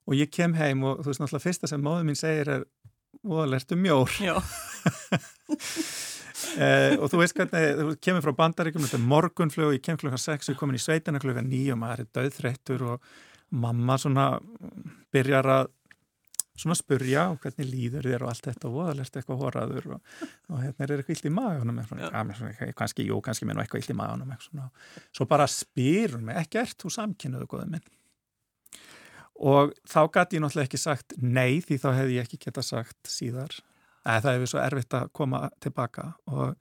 og 0.08 0.16
ég 0.16 0.32
kem 0.32 0.54
heim 0.56 0.84
og 0.88 1.02
þú 1.02 1.10
veist 1.10 1.22
náttúrulega 1.22 1.44
fyrsta 1.44 1.70
sem 1.70 1.82
móðu 1.84 2.06
mín 2.08 2.18
segir 2.18 2.52
er 2.58 2.68
óðalertu 3.26 3.78
mjór. 3.78 4.12
Eh, 6.54 6.94
og 7.02 7.10
þú 7.10 7.18
veist 7.18 7.34
hvernig 7.36 7.64
þú 7.76 7.92
kemur 8.02 8.22
frá 8.22 8.32
bandaríkjum, 8.38 8.84
þetta 8.86 8.96
er 8.96 9.08
morgunflög 9.10 9.66
og 9.68 9.74
ég 9.74 9.82
kem 9.84 9.98
klukka 9.98 10.20
6 10.22 10.52
og 10.52 10.56
komin 10.58 10.78
í 10.78 10.80
sveitina 10.80 11.20
klukka 11.20 11.42
9 11.44 11.74
og 11.74 11.78
maður 11.80 12.02
er 12.04 12.08
döðþreyttur 12.14 12.84
og 12.92 13.08
mamma 13.58 13.96
svona 14.00 14.26
byrjar 15.14 15.48
að 15.50 15.70
svona 16.58 16.76
spurja 16.78 17.28
og 17.32 17.42
hvernig 17.42 17.68
líður 17.68 18.08
þér 18.10 18.24
og 18.26 18.32
allt 18.32 18.48
þetta 18.48 18.68
og 18.68 18.74
voðalegt 18.78 19.18
eitthvað 19.20 19.44
horaður 19.44 19.92
og, 19.96 20.16
og 20.50 20.64
hérna 20.64 20.86
er 20.86 20.94
eitthvað 20.96 21.14
illt 21.14 21.28
í 21.30 21.34
maðunum 21.36 21.78
ja, 22.02 22.24
kannski, 22.78 23.06
jú, 23.06 23.20
kannski 23.24 23.46
minn 23.48 23.60
og 23.60 23.64
eitthvað 23.64 23.84
illt 23.84 23.94
í 23.94 23.98
maðunum 23.98 24.34
svo 25.14 25.28
bara 25.30 25.46
spyrum 25.50 26.26
mig 26.28 26.42
ekkert, 26.42 26.78
þú 26.82 26.92
samkynnaðu 26.96 27.48
góðið 27.52 27.72
minn? 27.76 27.86
Og 29.38 29.70
þá 29.86 30.00
gæti 30.10 30.38
ég 30.38 30.42
náttúrulega 30.42 30.66
ekki 30.66 30.80
sagt 30.82 31.14
nei 31.22 31.60
því 31.62 31.78
þá 31.78 31.88
hefði 31.94 32.16
ég 32.16 32.26
ekki 32.26 32.40
geta 32.42 32.62
sagt 32.66 33.10
síðar. 33.10 33.54
Eða 34.02 34.22
það 34.24 34.34
hefði 34.34 34.48
svo 34.50 34.60
erfitt 34.64 34.96
að 34.98 35.10
koma 35.14 35.42
tilbaka. 35.62 36.06
Og 36.32 36.56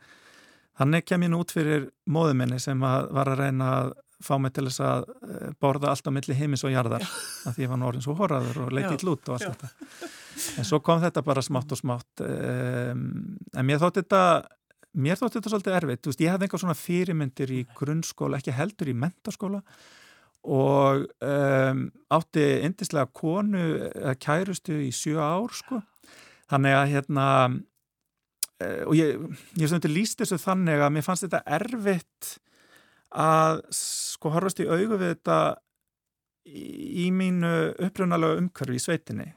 þannig 0.78 1.08
kem 1.10 1.26
ég 1.26 1.32
nú 1.34 1.42
út 1.42 1.54
fyrir 1.56 1.88
móðuminni 2.06 2.60
sem 2.62 2.84
að 2.86 3.10
var 3.18 3.32
að 3.34 3.42
reyna 3.42 3.72
að 3.80 3.96
fá 4.24 4.36
mig 4.42 4.54
til 4.56 4.66
þess 4.68 4.82
að 4.82 5.08
eh, 5.28 5.50
borða 5.62 5.92
allt 5.92 6.10
á 6.10 6.12
milli 6.14 6.36
heimis 6.38 6.64
og 6.66 6.74
jarðar 6.74 7.06
að 7.06 7.58
því 7.58 7.66
ég 7.66 7.72
var 7.72 7.84
orðin 7.90 8.06
svo 8.06 8.16
horraður 8.18 8.64
og 8.66 8.74
leikið 8.74 9.06
lút 9.06 9.30
og 9.30 9.38
allt 9.38 9.46
Já. 9.46 9.52
þetta. 9.54 10.10
En 10.58 10.68
svo 10.70 10.80
kom 10.86 11.02
þetta 11.02 11.24
bara 11.26 11.44
smátt 11.46 11.74
og 11.74 11.80
smátt 11.80 12.24
um, 12.26 13.04
en 13.54 13.68
mér 13.68 13.82
þótt 13.82 14.02
þetta 14.02 14.24
mér 14.98 15.20
þótt 15.20 15.38
þetta 15.38 15.54
svolítið 15.54 15.78
erfitt. 15.78 16.10
Veist, 16.10 16.24
ég 16.24 16.34
hefði 16.34 16.48
einhver 16.48 16.64
svona 16.64 16.78
fyrirmyndir 16.78 17.54
í 17.54 17.62
grunnskóla 17.78 18.42
ekki 18.42 18.56
heldur 18.58 18.92
í 18.92 18.98
mentarskóla 18.98 19.62
og 20.48 21.06
um, 21.28 21.86
átti 22.14 22.46
indislega 22.64 23.10
konu 23.14 23.64
að 23.92 24.20
kærustu 24.24 24.80
í 24.86 24.92
sjö 24.96 25.18
ár 25.22 25.54
sko. 25.54 25.82
Þannig 26.48 26.78
að 26.78 26.92
hérna 26.96 27.28
uh, 27.52 28.84
og 28.88 28.98
ég, 28.98 29.22
ég 29.60 29.74
þetta 29.74 29.92
líst 29.94 30.22
þessu 30.24 30.42
þannig 30.42 30.82
að 30.82 30.94
mér 30.96 31.06
fannst 31.06 31.28
þetta 31.28 31.44
erfitt 31.60 32.38
að 33.16 33.62
sko 33.76 34.32
horfast 34.34 34.60
í 34.64 34.68
augu 34.68 34.98
við 35.00 35.14
þetta 35.16 35.40
í 36.48 37.08
mínu 37.12 37.54
upprunalega 37.88 38.40
umhverfi 38.42 38.80
í 38.80 38.84
sveitinni 38.84 39.28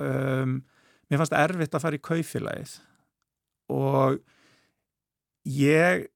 um, 0.00 0.58
mér 1.08 1.20
fannst 1.20 1.34
það 1.34 1.44
erfitt 1.46 1.76
að 1.76 1.84
fara 1.84 1.98
í 1.98 2.04
kaufélagið 2.08 2.74
og 3.72 4.18
ég 5.48 6.06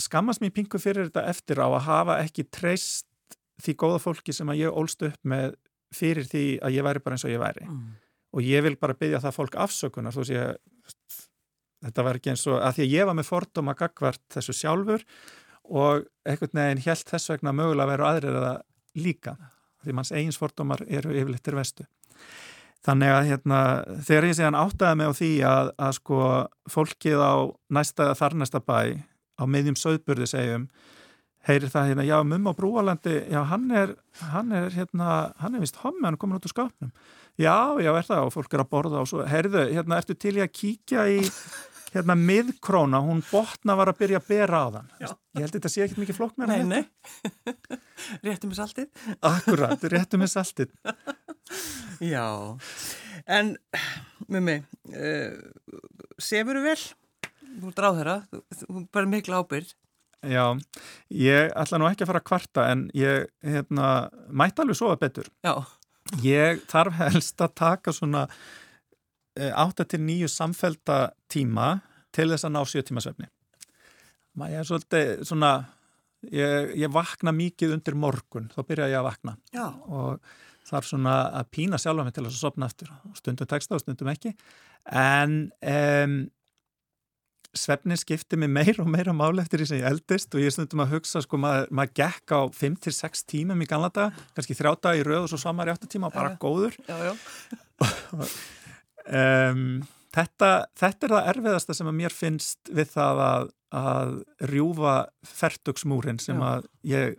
skammast 0.00 0.42
mér 0.44 0.54
pingu 0.56 0.80
fyrir 0.80 1.08
þetta 1.08 1.26
eftir 1.32 1.60
á 1.60 1.68
að 1.68 1.86
hafa 1.88 2.18
ekki 2.24 2.46
treyst 2.52 3.08
því 3.60 3.76
góða 3.80 4.02
fólki 4.02 4.34
sem 4.36 4.48
að 4.48 4.62
ég 4.64 4.78
ólst 4.82 5.02
upp 5.04 5.20
með 5.28 5.56
fyrir 5.94 6.28
því 6.28 6.44
að 6.64 6.76
ég 6.78 6.86
væri 6.86 7.02
bara 7.04 7.16
eins 7.16 7.26
og 7.26 7.32
ég 7.34 7.42
væri 7.42 7.66
mm. 7.66 7.88
og 8.36 8.46
ég 8.46 8.64
vil 8.64 8.76
bara 8.80 8.96
byggja 8.96 9.20
það 9.24 9.36
fólk 9.36 9.58
afsökunar 9.64 10.14
þú 10.14 10.26
sé 10.28 10.44
þetta 11.84 12.04
var 12.06 12.20
ekki 12.20 12.32
eins 12.32 12.46
og 12.48 12.60
að 12.60 12.78
því 12.78 12.86
að 12.86 12.94
ég 12.94 13.08
var 13.08 13.18
með 13.18 13.30
fordóma 13.30 13.76
gagvart 13.78 14.22
þessu 14.32 14.56
sjálfur 14.56 15.04
og 15.70 16.04
einhvern 16.26 16.60
veginn 16.60 16.84
helt 16.86 17.10
þess 17.12 17.32
vegna 17.32 17.54
mögulega 17.56 17.86
að 17.86 17.92
vera 17.94 18.12
aðrið 18.12 18.38
að 18.42 18.60
líka 19.00 19.36
því 19.84 19.96
manns 19.96 20.12
eigins 20.12 20.40
fordómar 20.40 20.84
eru 20.88 21.14
yfirleittir 21.14 21.56
vestu 21.56 21.86
þannig 22.86 23.12
að 23.14 23.28
hérna, 23.30 23.60
þegar 24.06 24.28
ég 24.28 24.38
segjan 24.38 24.58
áttaði 24.58 24.98
mig 24.98 25.10
á 25.10 25.18
því 25.18 25.32
að, 25.46 25.72
að 25.76 25.96
sko 25.98 26.20
fólkið 26.72 27.20
á 27.22 27.34
næsta 27.76 28.08
þar 28.18 28.38
næsta 28.40 28.62
bæ 28.64 28.80
á 29.40 29.44
meðjum 29.48 29.78
söðburði 29.78 30.28
segjum 30.30 30.66
heyrir 31.48 31.72
það 31.72 31.90
hérna, 31.90 32.04
já, 32.04 32.18
mumma 32.26 32.52
á 32.52 32.58
Brúalandi, 32.58 33.14
já, 33.32 33.40
hann 33.48 33.70
er, 33.72 33.94
hann 34.32 34.52
er 34.52 34.68
hérna, 34.74 35.32
hann 35.40 35.56
er 35.56 35.64
vist 35.64 35.80
hommi, 35.80 36.02
hann 36.04 36.16
er 36.16 36.20
komin 36.20 36.36
út 36.36 36.48
úr 36.48 36.52
skapnum. 36.52 36.92
Já, 37.40 37.80
já, 37.80 37.90
er 37.94 38.04
það 38.04 38.26
og 38.26 38.34
fólk 38.34 38.56
er 38.56 38.64
að 38.64 38.70
borða 38.74 39.00
og 39.00 39.08
svo, 39.08 39.24
heyrðu, 39.28 39.64
hérna, 39.70 40.00
ertu 40.00 40.16
til 40.20 40.34
í 40.36 40.44
að 40.44 40.52
kíkja 40.52 41.06
í, 41.08 41.22
hérna, 41.94 42.14
miðkróna, 42.18 43.00
hún 43.04 43.22
botna 43.30 43.76
var 43.78 43.90
að 43.92 43.98
byrja 44.02 44.20
að 44.20 44.28
bera 44.30 44.60
á 44.62 44.66
þann. 44.76 44.90
Já. 45.02 45.08
Ég 45.36 45.44
held 45.44 45.56
þetta 45.56 45.70
sé 45.72 45.82
ekkit 45.84 46.00
mikið 46.02 46.18
flokk 46.18 46.38
með 46.40 46.50
Nei, 46.50 46.58
hann. 46.60 46.68
nei. 46.68 46.84
Réttum 48.26 48.52
við 48.52 48.60
saltið. 48.60 48.88
Akkurat, 49.30 49.84
réttum 49.94 50.24
við 50.24 50.32
saltið. 50.34 50.72
Já, 52.00 52.26
en 53.26 53.52
með 54.30 54.46
mig, 54.46 54.64
uh, 54.94 55.34
sefur 56.22 56.60
þú 56.60 56.64
vel? 56.68 56.78
Þú 57.60 57.70
er 57.72 57.76
dráð 57.80 57.98
þeirra, 58.00 58.16
þú, 58.30 58.42
þú 58.62 58.84
bara 58.94 59.10
mikla 59.10 59.42
ábyrð. 59.42 59.74
Já, 60.30 60.44
ég 61.16 61.52
ætla 61.56 61.78
nú 61.80 61.86
ekki 61.88 62.04
að 62.04 62.10
fara 62.12 62.20
að 62.20 62.28
kvarta 62.28 62.64
en 62.70 62.86
ég, 62.96 63.28
hérna, 63.44 63.90
mætti 64.28 64.62
alveg 64.64 64.78
sofa 64.78 64.98
betur. 65.00 65.30
Já, 65.46 65.54
Ég 66.24 66.62
þarf 66.66 66.96
helst 66.98 67.38
að 67.44 67.52
taka 67.60 67.92
svona 67.94 68.24
8 69.40 69.86
til 69.88 70.02
9 70.04 70.30
samfelda 70.30 71.00
tíma 71.32 71.78
til 72.14 72.28
þess 72.32 72.46
að 72.48 72.54
ná 72.56 72.62
7 72.66 72.86
tíma 72.88 73.04
svefni. 73.04 73.28
Ég 74.50 74.60
er 74.60 74.66
svolítið 74.66 75.24
svona, 75.28 75.54
ég, 76.30 76.74
ég 76.80 76.92
vakna 76.92 77.32
mikið 77.34 77.74
undir 77.76 77.96
morgun, 77.98 78.50
þá 78.54 78.60
byrja 78.66 78.90
ég 78.92 79.00
að 79.00 79.08
vakna 79.10 79.36
já, 79.54 79.66
og 79.90 80.20
þarf 80.70 80.86
svona 80.86 81.14
að 81.40 81.48
pína 81.56 81.80
sjálfa 81.82 82.04
mig 82.06 82.14
til 82.14 82.26
þess 82.26 82.36
að 82.38 82.44
sopna 82.44 82.68
eftir. 82.70 82.92
Stundum 83.18 83.48
texta 83.50 83.76
og 83.76 83.82
stundum 83.82 84.12
ekki. 84.12 84.34
En 84.86 85.40
um, 85.72 86.20
svefni 87.56 87.98
skipti 87.98 88.38
mig 88.38 88.52
meir 88.54 88.78
og 88.82 88.88
meira 88.92 89.14
máli 89.16 89.42
eftir 89.42 89.62
því 89.62 89.68
sem 89.72 89.80
ég 89.80 89.90
eldist 89.90 90.36
og 90.36 90.44
ég 90.44 90.54
stundum 90.54 90.84
að 90.84 90.94
hugsa, 90.94 91.24
sko, 91.24 91.40
maður, 91.42 91.74
maður 91.74 91.96
gekk 92.04 92.36
á 92.38 92.40
5-6 92.60 93.26
tímum 93.32 93.64
í 93.64 93.68
ganla 93.70 93.90
daga, 93.90 94.28
kannski 94.36 94.56
þrjá 94.58 94.72
daga 94.78 95.02
í 95.02 95.04
rauð 95.06 95.26
og 95.26 95.34
svo 95.34 95.42
samar 95.42 95.72
í 95.72 95.74
8 95.74 95.90
tíma 95.90 96.12
og 96.12 96.16
bara 96.16 96.38
góður. 96.40 96.78
já, 96.86 97.10
já. 97.10 97.14
Um, 99.10 99.62
þetta, 100.14 100.50
þetta 100.78 101.06
er 101.06 101.14
það 101.16 101.30
erfiðasta 101.32 101.76
sem 101.76 101.90
að 101.90 101.96
mér 101.98 102.14
finnst 102.14 102.70
við 102.70 102.92
það 102.92 103.22
að, 103.26 103.48
að 103.80 104.12
rjúfa 104.50 104.96
fertugsmúrin 105.26 106.20
sem 106.22 106.38
Já. 106.38 106.46
að 106.50 106.68
ég 106.90 107.16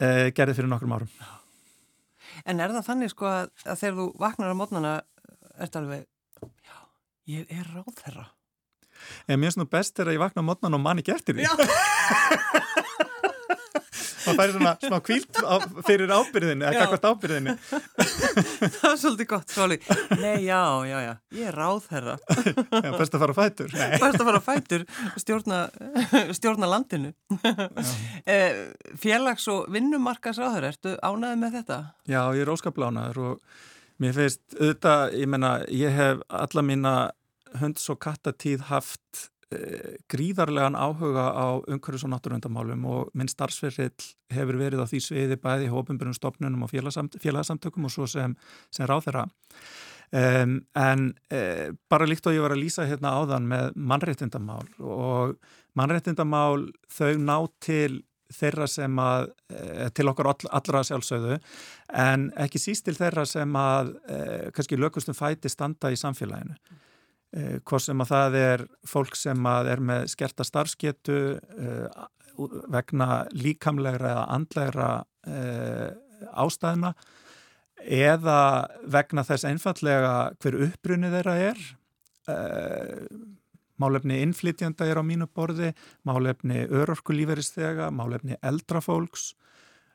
uh, 0.00 0.26
gerði 0.36 0.58
fyrir 0.58 0.72
nokkrum 0.72 0.96
árum. 0.98 1.14
En 2.48 2.60
er 2.62 2.72
það 2.72 2.86
þannig 2.90 3.12
sko 3.12 3.28
að, 3.28 3.48
að 3.66 3.80
þegar 3.82 3.96
þú 4.00 4.10
vaknar 4.20 4.52
á 4.52 4.60
mótnana, 4.60 4.92
ertu 5.60 5.80
alveg, 5.80 6.04
já, 6.64 6.76
ég 7.34 7.50
er 7.52 7.72
ráð 7.74 7.90
þeirra. 7.98 8.28
En 9.26 9.40
mér 9.40 9.48
finnst 9.48 9.60
nú 9.60 9.66
best 9.72 9.96
þegar 9.96 10.14
ég 10.16 10.22
vakna 10.22 10.44
á 10.44 10.48
mótnan 10.48 10.76
og 10.76 10.84
man 10.84 11.00
ekki 11.00 11.14
eftir 11.14 11.36
því. 11.36 11.48
Já, 11.48 11.52
Það 14.20 14.38
færi 14.40 14.54
svona 14.54 14.72
smá 14.84 14.96
kvílt 15.06 15.38
á, 15.40 15.54
fyrir 15.86 16.12
ábyrðinni, 16.12 16.66
eða 16.68 16.82
kakvart 16.84 17.06
ábyrðinni. 17.10 17.54
það 18.80 18.90
er 18.90 18.98
svolítið 19.00 19.28
gott, 19.30 19.54
svoli. 19.54 19.78
Nei, 20.20 20.44
já, 20.44 20.60
já, 20.90 20.96
já, 21.06 21.12
ég 21.38 21.48
er 21.50 21.56
ráð 21.56 21.80
þeirra. 21.88 22.16
Já, 22.28 22.90
best 22.98 23.16
að 23.16 23.24
fara 23.24 23.34
á 23.34 23.38
fætur. 23.40 23.72
Nei. 23.76 23.88
Bæst 24.02 24.20
að 24.20 24.28
fara 24.28 24.42
á 24.42 24.44
fætur 24.44 24.84
stjórna, 25.24 25.60
stjórna 26.36 26.70
landinu. 26.70 27.12
Eh, 28.30 28.60
Félags- 29.00 29.48
og 29.50 29.70
vinnumarkasáður, 29.72 30.68
ertu 30.70 30.94
ánæðið 31.00 31.40
með 31.40 31.58
þetta? 31.60 31.80
Já, 32.10 32.20
ég 32.36 32.44
er 32.44 32.52
óskaplánaður 32.52 33.22
og 33.24 33.58
mér 34.00 34.16
finnst 34.16 34.42
auðvitað, 34.58 35.16
ég 35.20 35.32
menna, 35.32 35.52
ég 35.72 35.96
hef 35.96 36.22
alla 36.28 36.64
mína 36.66 36.94
hunds- 37.60 37.88
og 37.90 37.98
kattatíð 38.04 38.68
haft 38.70 39.28
gríðarlegan 40.10 40.76
áhuga 40.78 41.26
á 41.34 41.58
umhverfis- 41.66 42.04
og 42.06 42.12
náttúrundamálum 42.12 42.84
og 42.86 43.14
minn 43.18 43.30
starfsferill 43.30 43.90
hefur 44.30 44.58
verið 44.60 44.82
á 44.82 44.86
því 44.86 45.00
sviði 45.02 45.38
bæði 45.42 45.66
í 45.66 45.72
hópumburum 45.72 46.14
stopnunum 46.14 46.62
og 46.62 46.70
félagsamt, 46.70 47.18
félagsamtökum 47.18 47.88
og 47.88 47.94
svo 47.94 48.06
sem, 48.06 48.36
sem 48.70 48.86
ráþeira. 48.86 49.26
Um, 50.10 50.56
en 50.74 51.14
e, 51.30 51.70
bara 51.90 52.06
líkt 52.06 52.26
og 52.26 52.34
ég 52.34 52.42
var 52.42 52.50
að 52.50 52.64
lýsa 52.64 52.82
hérna 52.82 53.12
áðan 53.14 53.44
með 53.46 53.76
mannréttindamál 53.78 54.66
og 54.82 55.36
mannréttindamál 55.78 56.64
þau 56.90 57.12
ná 57.22 57.36
til 57.62 58.00
þeirra 58.34 58.66
sem 58.70 58.98
að, 59.02 59.30
e, 59.54 59.88
til 59.94 60.10
okkar 60.10 60.32
all, 60.32 60.50
allra 60.58 60.82
sjálfsögðu, 60.86 61.38
en 61.94 62.28
ekki 62.42 62.62
síst 62.62 62.86
til 62.86 62.96
þeirra 62.98 63.26
sem 63.26 63.54
að 63.58 63.94
e, 64.06 64.20
kannski 64.54 64.78
lökustum 64.78 65.18
fæti 65.18 65.50
standa 65.50 65.90
í 65.94 65.98
samfélaginu. 65.98 66.58
E, 67.30 67.60
hvort 67.62 67.84
sem 67.84 68.02
að 68.02 68.10
það 68.10 68.36
er 68.40 68.62
fólk 68.90 69.16
sem 69.18 69.46
að 69.46 69.68
er 69.70 69.82
með 69.86 70.08
skerta 70.10 70.46
starfsgetu 70.46 71.18
e, 71.38 71.74
vegna 72.72 73.24
líkamlegra 73.36 74.14
eða 74.14 74.24
andlegra 74.34 74.88
e, 75.22 75.42
ástæðina 76.42 76.94
eða 77.80 78.40
vegna 78.90 79.22
þess 79.24 79.46
einfallega 79.48 80.14
hver 80.42 80.56
upprunni 80.66 81.08
þeirra 81.12 81.36
er. 81.40 81.60
Málefni 83.80 84.18
innflytjanda 84.20 84.84
er 84.84 85.00
á 85.00 85.04
mínu 85.06 85.30
borði 85.32 85.70
málefni 86.04 86.66
örorkulíferistega 86.68 87.88
málefni 87.88 88.36
eldrafólks 88.44 89.30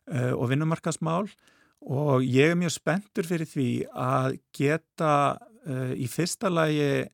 og 0.10 0.50
vinnumarkasmál 0.50 1.30
og 1.86 2.26
ég 2.26 2.56
er 2.56 2.58
mjög 2.58 2.74
spenntur 2.80 3.30
fyrir 3.30 3.52
því 3.52 3.70
að 3.94 4.40
geta 4.58 5.14
í 5.94 6.10
fyrsta 6.10 6.50
lagi 6.50 7.06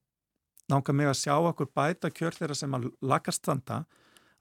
náttúrulega 0.72 0.98
mig 0.98 1.12
að 1.12 1.20
sjá 1.22 1.36
okkur 1.38 1.72
bæta 1.76 2.12
kjör 2.14 2.38
þeirra 2.38 2.58
sem 2.58 2.78
að 2.78 2.90
lakast 3.04 3.44
standa 3.44 3.84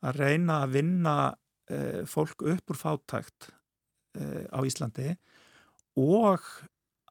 að 0.00 0.20
reyna 0.22 0.62
að 0.64 0.76
vinna 0.78 1.16
uh, 1.30 2.02
fólk 2.08 2.44
upp 2.54 2.72
úr 2.72 2.78
fátækt 2.78 3.50
uh, 3.50 4.44
á 4.54 4.58
Íslandi 4.64 5.14
og 6.00 6.46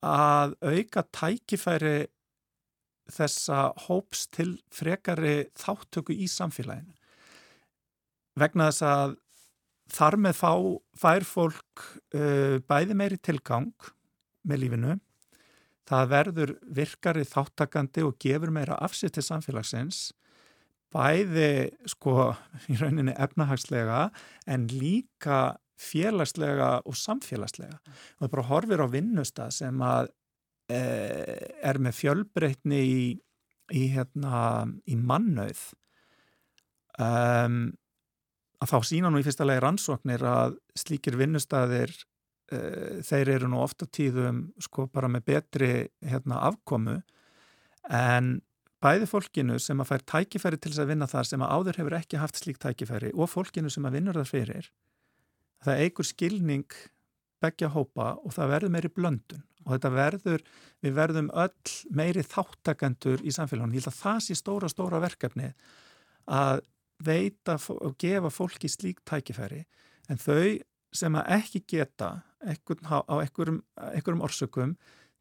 að 0.05 0.55
auka 0.63 1.03
tækifæri 1.11 2.07
þessa 3.09 3.69
hóps 3.87 4.27
til 4.31 4.53
frekari 4.73 5.49
þáttöku 5.57 6.13
í 6.13 6.27
samfélaginu. 6.29 6.93
Vegna 8.39 8.69
þess 8.69 8.85
að 8.85 9.15
þar 9.89 10.17
með 10.21 10.37
fá, 10.37 10.51
fær 11.01 11.25
fólk 11.27 11.85
uh, 12.15 12.57
bæði 12.69 12.97
meiri 12.97 13.17
tilgang 13.17 13.73
með 14.47 14.63
lífinu, 14.63 14.97
það 15.89 16.11
verður 16.13 16.53
virkari 16.79 17.25
þáttakandi 17.27 18.05
og 18.05 18.17
gefur 18.21 18.53
meira 18.53 18.77
afsitt 18.83 19.15
til 19.17 19.25
samfélagsins, 19.25 20.09
bæði 20.93 21.69
sko 21.89 22.31
í 22.71 22.77
rauninni 22.79 23.13
efnahagslega 23.17 24.07
en 24.49 24.69
líka 24.71 25.57
félagslega 25.79 26.79
og 26.85 26.97
samfélagslega. 26.97 27.79
Og 28.17 28.25
það 28.25 28.33
bara 28.35 28.47
horfir 28.49 28.83
á 28.83 28.87
vinnustad 28.91 29.55
sem 29.55 29.83
að 29.85 30.09
e, 30.69 30.79
er 31.63 31.79
með 31.81 31.99
fjölbreytni 32.01 32.79
í, 32.79 33.03
í, 33.71 33.83
hérna, 33.93 34.65
í 34.89 34.97
mannauð 34.99 35.61
um, 36.99 37.61
að 38.59 38.73
þá 38.73 38.79
sína 38.89 39.11
nú 39.11 39.21
í 39.21 39.25
fyrsta 39.25 39.47
legi 39.47 39.63
rannsóknir 39.63 40.25
að 40.27 40.57
slíkir 40.77 41.15
vinnustadir 41.19 41.93
e, 41.93 42.08
þeir 42.49 43.33
eru 43.35 43.49
nú 43.51 43.61
ofta 43.61 43.85
tíðum 43.85 44.47
sko 44.61 44.87
bara 44.91 45.09
með 45.11 45.25
betri 45.29 45.71
hérna, 46.01 46.41
afkomu. 46.49 46.99
En 47.89 48.39
bæði 48.83 49.09
fólkinu 49.11 49.57
sem 49.61 49.79
að 49.81 49.91
fær 49.91 50.05
tækifæri 50.13 50.59
til 50.59 50.71
þess 50.71 50.83
að 50.83 50.93
vinna 50.93 51.07
þar 51.09 51.27
sem 51.29 51.41
að 51.45 51.55
áður 51.55 51.81
hefur 51.81 51.97
ekki 51.99 52.21
haft 52.21 52.39
slík 52.39 52.61
tækifæri 52.63 53.11
og 53.13 53.31
fólkinu 53.31 53.71
sem 53.73 53.85
að 53.85 53.99
vinnur 53.99 54.19
þar 54.19 54.29
fyrir 54.29 54.69
það 55.65 55.83
eigur 55.83 56.07
skilning 56.07 56.79
begja 57.43 57.69
hópa 57.73 58.13
og 58.23 58.33
það 58.35 58.51
verður 58.53 58.73
meiri 58.75 58.91
blöndun. 58.93 59.45
Og 59.65 59.75
þetta 59.75 59.91
verður, 59.93 60.43
við 60.81 60.95
verðum 60.95 61.29
öll 61.35 61.73
meiri 61.95 62.23
þáttakendur 62.25 63.21
í 63.21 63.33
samfélagunum. 63.35 63.75
Ég 63.75 63.83
held 63.83 63.91
að 63.91 63.99
það 63.99 64.19
sé 64.25 64.37
stóra, 64.39 64.69
stóra 64.71 65.01
verkefni 65.03 65.51
að 66.31 66.63
veita 67.03 67.57
og 67.75 67.95
gefa 67.99 68.31
fólki 68.33 68.71
slík 68.71 69.03
tækifæri. 69.07 69.65
En 70.09 70.19
þau 70.19 70.57
sem 70.95 71.15
að 71.19 71.31
ekki 71.37 71.63
geta 71.75 72.09
ekkur, 72.53 72.79
á 72.87 73.15
einhverjum, 73.19 74.23
orsökum 74.23 74.75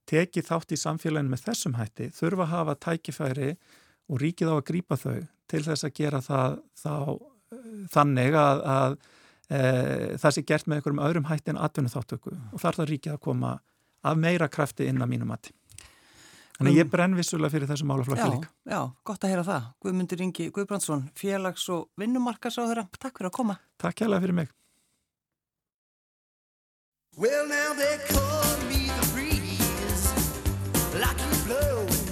tekið 0.09 0.47
þátt 0.49 0.73
í 0.73 0.81
samfélaginu 0.81 1.33
með 1.33 1.45
þessum 1.49 1.77
hætti 1.79 2.09
þurfa 2.17 2.47
að 2.47 2.53
hafa 2.55 2.77
tækifæri 2.87 3.51
og 4.09 4.23
ríkið 4.23 4.53
á 4.53 4.55
að 4.57 4.67
grípa 4.71 4.97
þau 4.97 5.19
til 5.49 5.63
þess 5.67 5.85
að 5.85 5.95
gera 5.99 6.21
það 6.25 6.59
þá, 6.79 6.95
þannig 7.93 8.39
að, 8.39 8.63
að 8.73 8.97
e, 9.49 9.61
það 10.21 10.35
sé 10.37 10.45
gert 10.49 10.69
með 10.69 10.81
einhverjum 10.81 11.05
öðrum 11.09 11.29
hætti 11.29 11.53
en 11.53 11.61
atvinnu 11.61 11.93
þáttöku 11.93 12.35
og 12.37 12.63
þar 12.63 12.81
það 12.81 12.91
ríkið 12.93 13.17
að 13.17 13.25
koma 13.29 13.55
af 14.09 14.21
meira 14.21 14.49
krafti 14.49 14.89
inn 14.89 15.03
að 15.03 15.13
mínum 15.13 15.33
mati. 15.33 15.53
Þannig 16.59 16.81
ég 16.81 16.89
brenn 16.91 17.15
vissulega 17.15 17.53
fyrir 17.55 17.71
þessu 17.71 17.87
málaflokki 17.87 18.31
líka. 18.33 18.49
já, 18.67 18.81
gott 19.07 19.23
að 19.23 19.31
heyra 19.31 19.45
það. 19.47 19.67
Guðmundur 19.85 20.23
Ingi 20.25 20.49
Guðbrandsson, 20.51 21.05
félags- 21.15 21.69
og 21.71 21.87
vinnumarkasáður, 22.01 22.89
takk 22.99 23.21
fyrir 23.21 23.31
að 23.31 23.37
koma. 23.37 23.59
Takk 23.79 24.03
hérlega 24.03 24.25
fyrir 24.25 24.35
mig. 24.41 24.51
Well, 27.19 27.49
now 27.49 27.73
they 27.73 27.99
call 28.11 28.57
me 28.69 28.87
the 28.87 29.11
breeze, 29.13 30.13
like 31.01 31.19
you 31.19 31.47
blowing 31.47 32.08